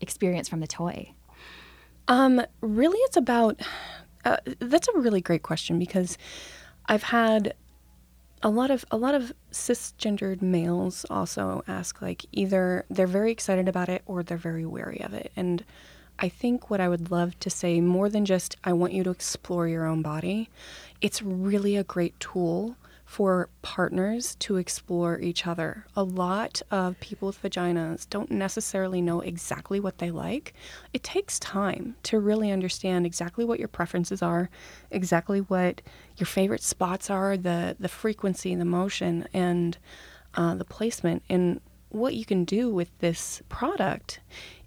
[0.00, 1.12] experience from the toy?
[2.08, 3.60] Um, really, it's about.
[4.24, 6.16] Uh, that's a really great question because
[6.86, 7.54] I've had
[8.44, 13.68] a lot of a lot of cisgendered males also ask like either they're very excited
[13.68, 15.64] about it or they're very wary of it, and
[16.18, 19.10] I think what I would love to say more than just I want you to
[19.10, 20.50] explore your own body,
[21.00, 22.76] it's really a great tool
[23.14, 25.86] for partners to explore each other.
[25.94, 30.52] A lot of people with vaginas don't necessarily know exactly what they like.
[30.92, 34.50] It takes time to really understand exactly what your preferences are,
[34.90, 35.80] exactly what
[36.16, 39.78] your favorite spots are, the the frequency, the motion, and
[40.34, 41.22] uh, the placement.
[41.28, 41.60] And
[41.90, 44.18] what you can do with this product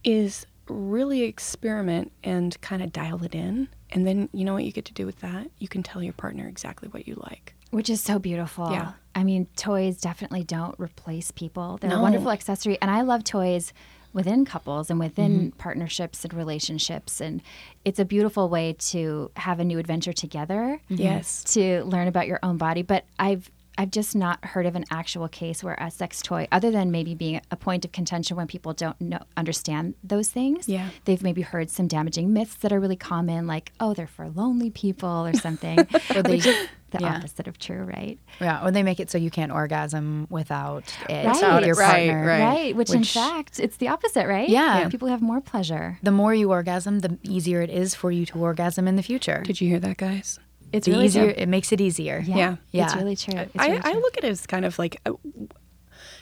[0.06, 3.68] is really experiment and kind of dial it in.
[3.90, 5.52] And then you know what you get to do with that?
[5.58, 7.57] You can tell your partner exactly what you like.
[7.72, 8.72] Which is so beautiful.
[8.72, 8.94] Yeah.
[9.16, 11.78] I mean, toys definitely don't replace people.
[11.82, 12.78] They're a wonderful accessory.
[12.82, 13.74] And I love toys
[14.14, 15.58] within couples and within Mm-hmm.
[15.58, 17.20] partnerships and relationships.
[17.20, 17.42] And
[17.84, 20.80] it's a beautiful way to have a new adventure together.
[20.88, 21.44] Yes.
[21.56, 22.84] To learn about your own body.
[22.84, 26.72] But I've I've just not heard of an actual case where a sex toy, other
[26.72, 30.68] than maybe being a point of contention when people don't know understand those things.
[30.68, 30.90] Yeah.
[31.06, 34.70] They've maybe heard some damaging myths that are really common, like, oh, they're for lonely
[34.72, 35.80] people or something.
[36.16, 37.16] Or they- is the yeah.
[37.18, 38.18] opposite of true, right?
[38.40, 41.36] Yeah, or they make it so you can't orgasm without it, Right.
[41.36, 42.26] without your Right, partner.
[42.26, 42.40] right.
[42.46, 44.48] Right, which, in fact, it's the opposite, right?
[44.48, 44.80] Yeah.
[44.80, 44.90] Yeah.
[44.90, 46.00] People have more pleasure.
[46.02, 49.42] The more you orgasm, the easier it is for you to orgasm in the future.
[49.46, 50.40] Did you hear that, guys?
[50.72, 51.26] It's really easier.
[51.26, 51.34] true.
[51.38, 52.24] it makes it easier.
[52.26, 52.86] Yeah, Yeah.
[52.86, 53.40] It's really true.
[53.40, 55.14] It's I, really I look at it as kind of like uh,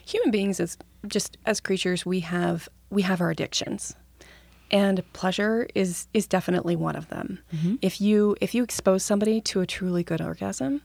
[0.05, 0.77] human beings as
[1.07, 3.95] just as creatures we have we have our addictions.
[4.71, 7.39] And pleasure is is definitely one of them.
[7.81, 10.81] If you if you expose somebody to a truly good orgasm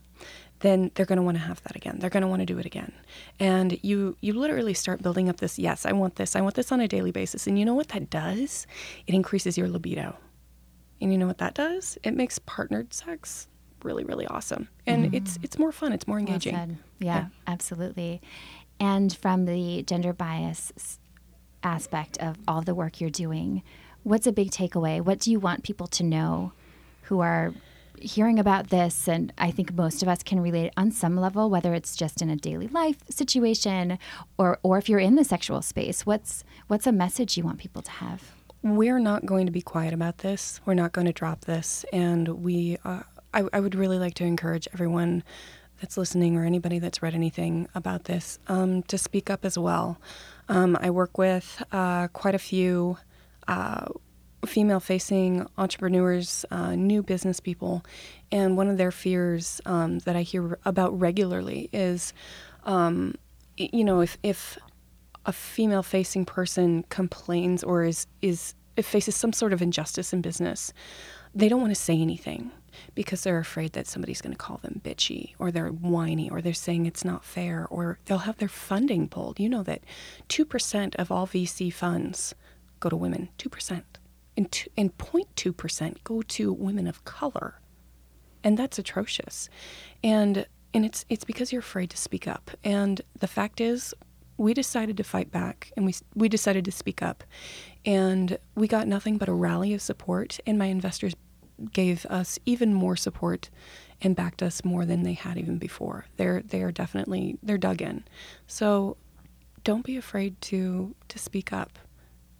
[0.60, 1.96] then they're going to want to have that again.
[1.98, 2.92] They're going to want to do it again.
[3.38, 6.36] And you you literally start building up this yes i want this.
[6.36, 7.46] I want this on a daily basis.
[7.46, 8.66] And you know what that does?
[9.06, 10.16] It increases your libido.
[11.00, 11.98] And you know what that does?
[12.02, 13.48] It makes partnered sex
[13.84, 16.76] really really awesome and it's it's more fun it's more engaging said.
[17.00, 18.20] Yeah, absolutely.
[18.78, 20.98] And from the gender bias
[21.62, 23.62] aspect of all the work you're doing,
[24.02, 25.00] what's a big takeaway?
[25.02, 26.52] What do you want people to know
[27.02, 27.52] who are
[28.00, 29.06] hearing about this?
[29.08, 32.30] And I think most of us can relate on some level, whether it's just in
[32.30, 33.98] a daily life situation
[34.38, 36.06] or, or if you're in the sexual space.
[36.06, 38.32] What's what's a message you want people to have?
[38.62, 40.60] we're not going to be quiet about this.
[40.66, 41.84] We're not going to drop this.
[41.92, 43.02] And we, uh,
[43.32, 45.22] I, I would really like to encourage everyone
[45.80, 49.98] that's listening or anybody that's read anything about this um, to speak up as well.
[50.48, 52.98] Um, I work with uh, quite a few
[53.48, 53.86] uh,
[54.44, 57.84] female facing entrepreneurs, uh, new business people,
[58.30, 62.12] and one of their fears um, that I hear about regularly is,
[62.64, 63.14] um,
[63.56, 64.58] you know, if, if
[65.26, 70.72] a female facing person complains or is is faces some sort of injustice in business,
[71.34, 72.50] they don't want to say anything
[72.94, 76.52] because they're afraid that somebody's going to call them bitchy or they're whiny or they're
[76.52, 79.40] saying it's not fair or they'll have their funding pulled.
[79.40, 79.82] You know that
[80.28, 82.34] 2% of all VC funds
[82.80, 83.82] go to women, 2%.
[84.36, 87.60] And, two, and 0.2% go to women of color.
[88.42, 89.48] And that's atrocious.
[90.02, 92.50] And and it's it's because you're afraid to speak up.
[92.64, 93.92] And the fact is
[94.36, 97.24] we decided to fight back and we we decided to speak up.
[97.84, 100.38] And we got nothing but a rally of support.
[100.46, 101.14] And my investors
[101.72, 103.50] gave us even more support
[104.02, 106.06] and backed us more than they had even before.
[106.16, 108.04] They're they are definitely they're dug in.
[108.46, 108.96] So
[109.64, 111.78] don't be afraid to to speak up.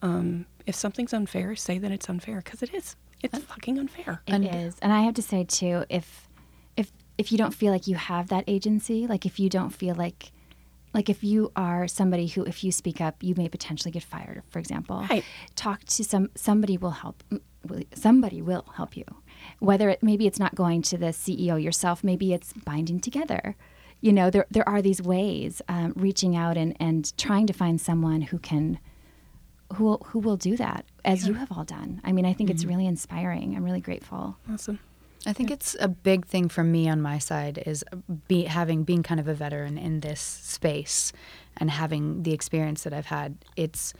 [0.02, 2.96] Um, if something's unfair say that it's unfair because it is.
[3.22, 4.22] It's fucking unfair.
[4.26, 6.26] It is, and I have to say too, if
[6.76, 9.94] if if you don't feel like you have that agency, like if you don't feel
[9.94, 10.32] like
[10.94, 14.42] like if you are somebody who if you speak up you may potentially get fired
[14.48, 15.06] for example.
[15.10, 15.24] Right.
[15.54, 17.22] talk to some somebody will help.
[17.30, 17.40] will-
[17.94, 19.04] somebody will help you.
[19.58, 23.56] Whether it maybe it's not going to the ceo yourself maybe it's binding together.
[24.00, 27.80] You know there, there are these ways um, reaching out and, and trying to find
[27.80, 28.78] someone who can
[29.74, 32.00] who will, who will do that as you have all done.
[32.02, 33.56] I mean i think it's really inspiring.
[33.56, 34.36] I'm really grateful.
[34.50, 34.78] Awesome.
[35.26, 37.84] I think it's a big thing for me on my side is
[38.26, 41.12] be having being kind of a veteran in this space
[41.58, 43.36] and having the experience that I've had.
[43.54, 43.92] It's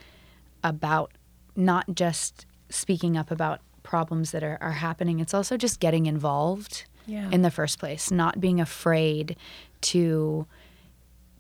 [0.65, 1.13] about
[1.57, 5.21] not just speaking up about problems that are, are happening.
[5.21, 7.29] It's also just getting involved Yeah.
[7.31, 9.37] in the first place, not being afraid
[9.83, 10.47] to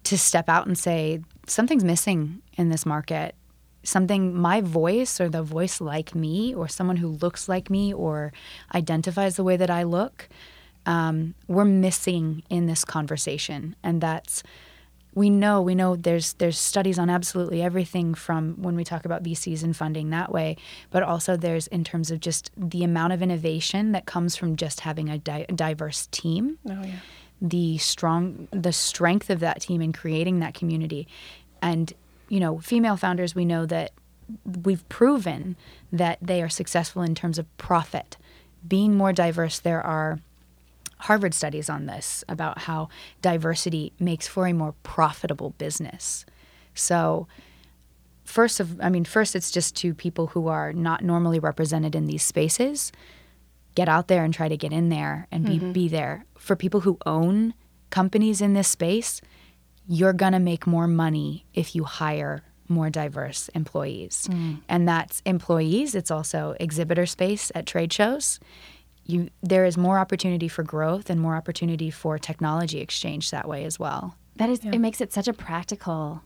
[0.04, 3.34] to step out and say something's missing in this market
[3.82, 8.32] something my voice or the voice like me or someone who looks like me or
[8.74, 10.28] identifies the way that i look
[10.86, 14.42] um, we're missing in this conversation and that's
[15.14, 19.22] we know we know there's there's studies on absolutely everything from when we talk about
[19.22, 20.56] VCs and funding that way,
[20.90, 24.80] but also there's in terms of just the amount of innovation that comes from just
[24.80, 26.58] having a di- diverse team.
[26.68, 27.00] Oh yeah.
[27.42, 31.08] The strong the strength of that team in creating that community.
[31.60, 31.92] And
[32.28, 33.92] you know female founders we know that
[34.64, 35.56] we've proven
[35.90, 38.16] that they are successful in terms of profit.
[38.66, 40.20] Being more diverse there are
[41.00, 42.88] Harvard studies on this about how
[43.22, 46.24] diversity makes for a more profitable business.
[46.74, 47.26] So,
[48.24, 52.06] first of I mean, first it's just to people who are not normally represented in
[52.06, 52.92] these spaces.
[53.74, 55.72] Get out there and try to get in there and be mm-hmm.
[55.72, 56.26] be there.
[56.36, 57.54] For people who own
[57.90, 59.20] companies in this space,
[59.86, 64.28] you're going to make more money if you hire more diverse employees.
[64.30, 64.60] Mm.
[64.68, 68.38] And that's employees, it's also exhibitor space at trade shows.
[69.06, 73.64] You there is more opportunity for growth and more opportunity for technology exchange that way
[73.64, 74.14] as well.
[74.36, 76.22] That is, it makes it such a practical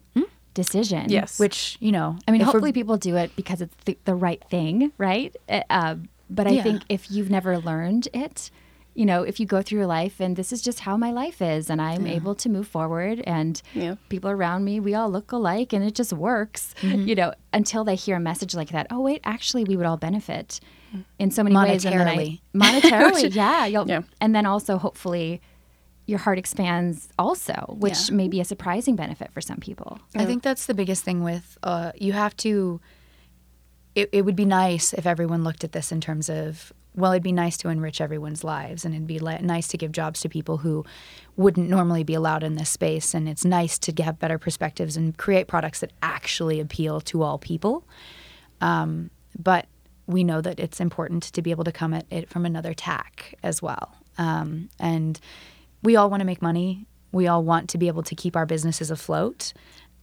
[0.53, 1.11] decision.
[1.11, 1.39] Yes.
[1.41, 4.93] Which, you know, I mean, hopefully people do it because it's the, the right thing,
[4.99, 5.35] right?
[5.49, 5.95] Uh, Uh,
[6.31, 6.63] but I Yeah.
[6.63, 8.51] think if you've never learned it,
[8.95, 11.43] you know, if you go through your life and this is just how my life
[11.43, 13.97] is, and I'm able to move forward, and Yeah.
[14.09, 17.09] people around me, we all look alike, and it just works, Mm-hmm.
[17.09, 18.87] you know, until they hear a message like that.
[18.91, 20.61] Oh, wait, actually, we would all benefit
[21.19, 21.85] in so many ways.
[21.87, 22.41] I- Monetarily.
[22.55, 24.03] monetarily, yeah, Yeah.
[24.21, 25.41] and then also hopefully.
[26.07, 28.17] Your heart expands also, which Yeah.
[28.17, 29.99] may be a surprising benefit for some people.
[30.15, 32.79] I think that's the biggest thing with uh, you have to.
[33.95, 37.23] It, it would be nice if everyone looked at this in terms of well, it'd
[37.23, 40.29] be nice to enrich everyone's lives, and it'd be li- nice to give jobs to
[40.29, 40.85] people who
[41.37, 45.17] wouldn't normally be allowed in this space, and it's nice to have better perspectives and
[45.17, 47.83] create products that actually appeal to all people.
[48.61, 49.67] Um, but
[50.07, 53.35] we know that it's important to be able to come at it from another tack
[53.43, 53.95] as well.
[54.19, 55.19] Um, and
[55.83, 56.87] we all want to make money.
[57.13, 59.53] We all want to be able to keep our businesses afloat.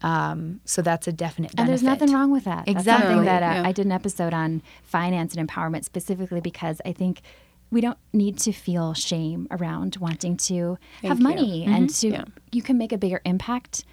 [0.01, 1.59] Um, so that's a definite benefit.
[1.59, 2.65] And there's nothing wrong with that.
[2.65, 3.25] That's something Exactly.
[3.25, 3.67] that uh, Yeah.
[3.67, 7.21] I did an episode on finance and empowerment specifically because I think
[7.69, 11.23] we don't need to feel shame around wanting to have you.
[11.23, 12.23] money and to Yeah.
[12.51, 13.85] you can make a bigger impact.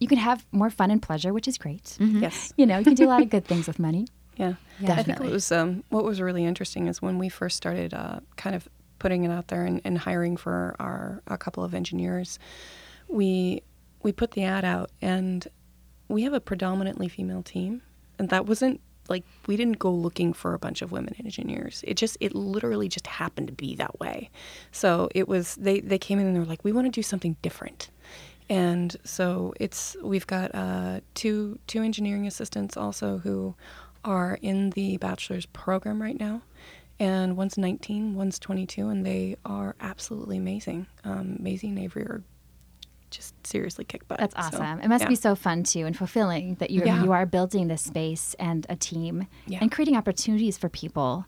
[0.00, 1.96] You can have more fun and pleasure, which is great.
[2.00, 2.52] Yes.
[2.56, 4.06] You know, you can do a lot of good things with money.
[4.36, 4.92] Yeah, Yeah.
[4.92, 5.28] I think Definitely.
[5.28, 8.68] it was um, what was really interesting is when we first started uh, kind of
[8.98, 12.38] putting it out there and, and hiring for our a couple of engineers.
[13.08, 13.62] We
[14.02, 15.46] we put the ad out and
[16.08, 17.82] we have a predominantly female team,
[18.18, 21.84] and that wasn't like we didn't go looking for a bunch of women engineers.
[21.86, 24.30] It just it literally just happened to be that way.
[24.70, 27.02] So it was they they came in and they were like, we want to do
[27.02, 27.90] something different.
[28.48, 33.54] And so it's we've got uh, two two engineering assistants also who
[34.04, 36.42] are in the bachelor's program right now,
[36.98, 40.86] and one's 19, one's 22, and they are absolutely amazing.
[41.04, 42.22] Um, Maisie and Avery are
[43.10, 44.18] just seriously kick butt.
[44.18, 44.80] That's So, awesome.
[44.80, 45.08] it must yeah.
[45.08, 47.02] be so fun too and fulfilling that you Yeah.
[47.04, 49.58] you are building this space and a team Yeah.
[49.60, 51.26] and creating opportunities for people,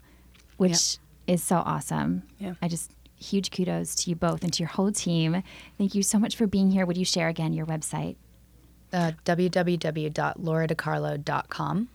[0.57, 0.97] which
[1.27, 2.23] is so awesome.
[2.39, 2.55] Yeah.
[2.63, 5.43] I just huge kudos to you both and to your whole team.
[5.79, 6.87] Thank you so much for being here.
[6.87, 8.17] Would you share again your website?
[8.93, 11.89] uh, www.loradicarlo.com.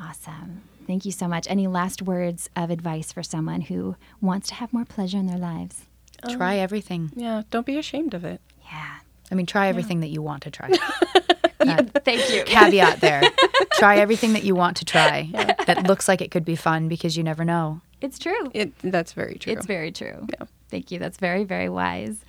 [0.00, 0.62] Awesome.
[0.86, 1.46] Thank you so much.
[1.48, 5.38] Any last words of advice for someone who wants to have more pleasure in their
[5.38, 5.82] lives?
[6.30, 7.12] Try um, everything.
[7.14, 8.40] Yeah, don't be ashamed of it.
[8.64, 8.96] Yeah.
[9.30, 10.70] I mean, try everything that you want to try.
[11.60, 12.42] Thank you.
[12.44, 13.22] Caveat there.
[13.74, 15.28] try everything that you want to try
[15.66, 17.80] that looks like it could be fun because you never know.
[18.00, 18.50] It's true.
[18.54, 19.52] It that's very true.
[19.52, 20.26] It's very true.
[20.32, 20.46] Yeah.
[20.70, 20.98] Thank you.
[20.98, 22.24] That's very, very wise.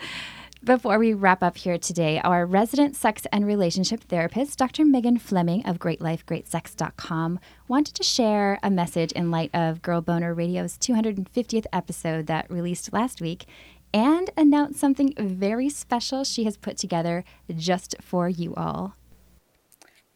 [0.63, 4.85] Before we wrap up here today, our resident sex and relationship therapist, Dr.
[4.85, 10.77] Megan Fleming of GreatLifeGreatSex.com, wanted to share a message in light of Girl Boner Radio's
[10.77, 13.45] 250th episode that released last week
[13.91, 17.23] and announce something very special she has put together
[17.57, 18.95] just for you all.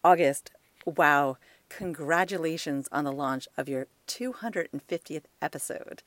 [0.03, 0.51] August,
[0.85, 1.37] wow.
[1.69, 6.03] Congratulations on the launch of your 250th episode.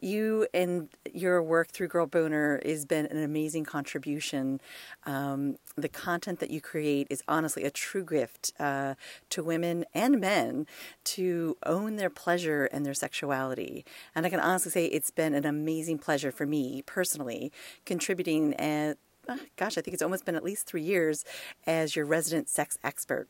[0.00, 4.60] You and your work through Girl Boner has been an amazing contribution.
[5.04, 8.94] Um, the content that you create is honestly a true gift uh,
[9.30, 10.66] to women and men
[11.04, 13.84] to own their pleasure and their sexuality.
[14.14, 17.50] And I can honestly say it's been an amazing pleasure for me personally,
[17.84, 21.24] contributing at uh, gosh, I think it's almost been at least three years
[21.66, 23.28] as your resident sex expert.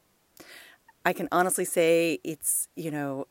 [1.05, 3.29] I can honestly say it's, you know,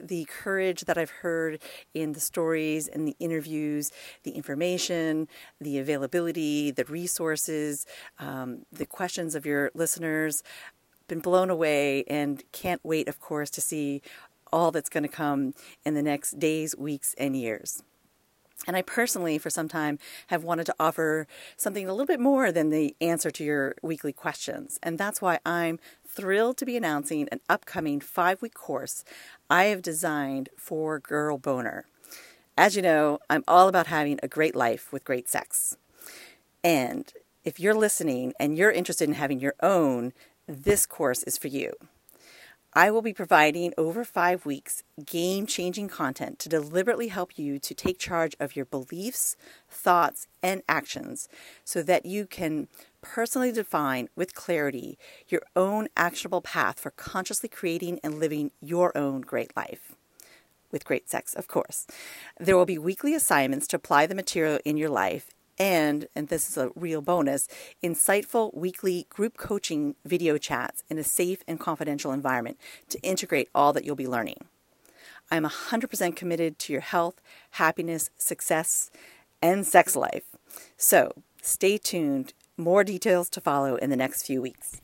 [0.00, 1.60] the courage that I've heard
[1.92, 3.90] in the stories and the interviews,
[4.22, 5.28] the information,
[5.60, 7.86] the availability, the resources,
[8.18, 10.42] um, the questions of your listeners,
[11.08, 14.02] been blown away and can't wait, of course, to see
[14.52, 17.82] all that's going to come in the next days, weeks, and years.
[18.66, 21.26] And I personally, for some time, have wanted to offer
[21.56, 24.78] something a little bit more than the answer to your weekly questions.
[24.82, 29.04] And that's why I'm thrilled to be announcing an upcoming five week course
[29.50, 31.84] I have designed for Girl Boner.
[32.56, 35.76] As you know, I'm all about having a great life with great sex.
[36.62, 37.12] And
[37.44, 40.14] if you're listening and you're interested in having your own,
[40.46, 41.74] this course is for you.
[42.76, 47.72] I will be providing over five weeks game changing content to deliberately help you to
[47.72, 49.36] take charge of your beliefs,
[49.68, 51.28] thoughts, and actions
[51.64, 52.66] so that you can
[53.00, 54.98] personally define with clarity
[55.28, 59.94] your own actionable path for consciously creating and living your own great life.
[60.72, 61.86] With great sex, of course.
[62.40, 66.48] There will be weekly assignments to apply the material in your life and, and this
[66.48, 67.48] is a real bonus,
[67.82, 73.72] insightful weekly group coaching video chats in a safe and confidential environment to integrate all
[73.72, 74.44] that you'll be learning.
[75.30, 77.20] I'm 100% committed to your health,
[77.52, 78.90] happiness, success,
[79.40, 80.24] and sex life.
[80.76, 82.34] So stay tuned.
[82.56, 84.80] More details to follow in the next few weeks.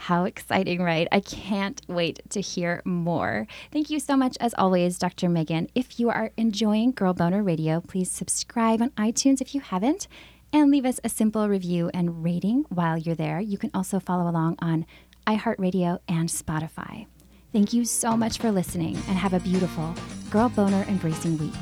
[0.00, 1.06] How exciting, right?
[1.12, 3.46] I can't wait to hear more.
[3.70, 5.28] Thank you so much, as always, Dr.
[5.28, 5.68] Megan.
[5.74, 10.08] If you are enjoying Girl Boner Radio, please subscribe on iTunes if you haven't
[10.54, 13.40] and leave us a simple review and rating while you're there.
[13.40, 14.86] You can also follow along on
[15.26, 17.04] iHeartRadio and Spotify.
[17.52, 19.94] Thank you so much for listening and have a beautiful
[20.30, 21.52] Girl Boner Embracing Week.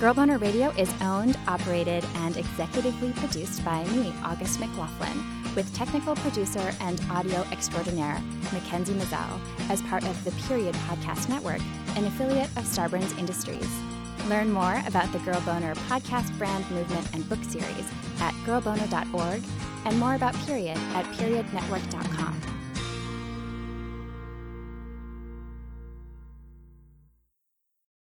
[0.00, 6.14] Girl Boner Radio is owned, operated, and executively produced by me, August McLaughlin with technical
[6.16, 8.20] producer and audio extraordinaire
[8.52, 9.40] Mackenzie Mazel
[9.70, 11.60] as part of the Period Podcast Network,
[11.96, 13.68] an affiliate of Starburns Industries.
[14.28, 17.90] Learn more about the Girl Boner podcast brand movement and book series
[18.20, 19.42] at girlboner.org
[19.84, 22.53] and more about Period at periodnetwork.com.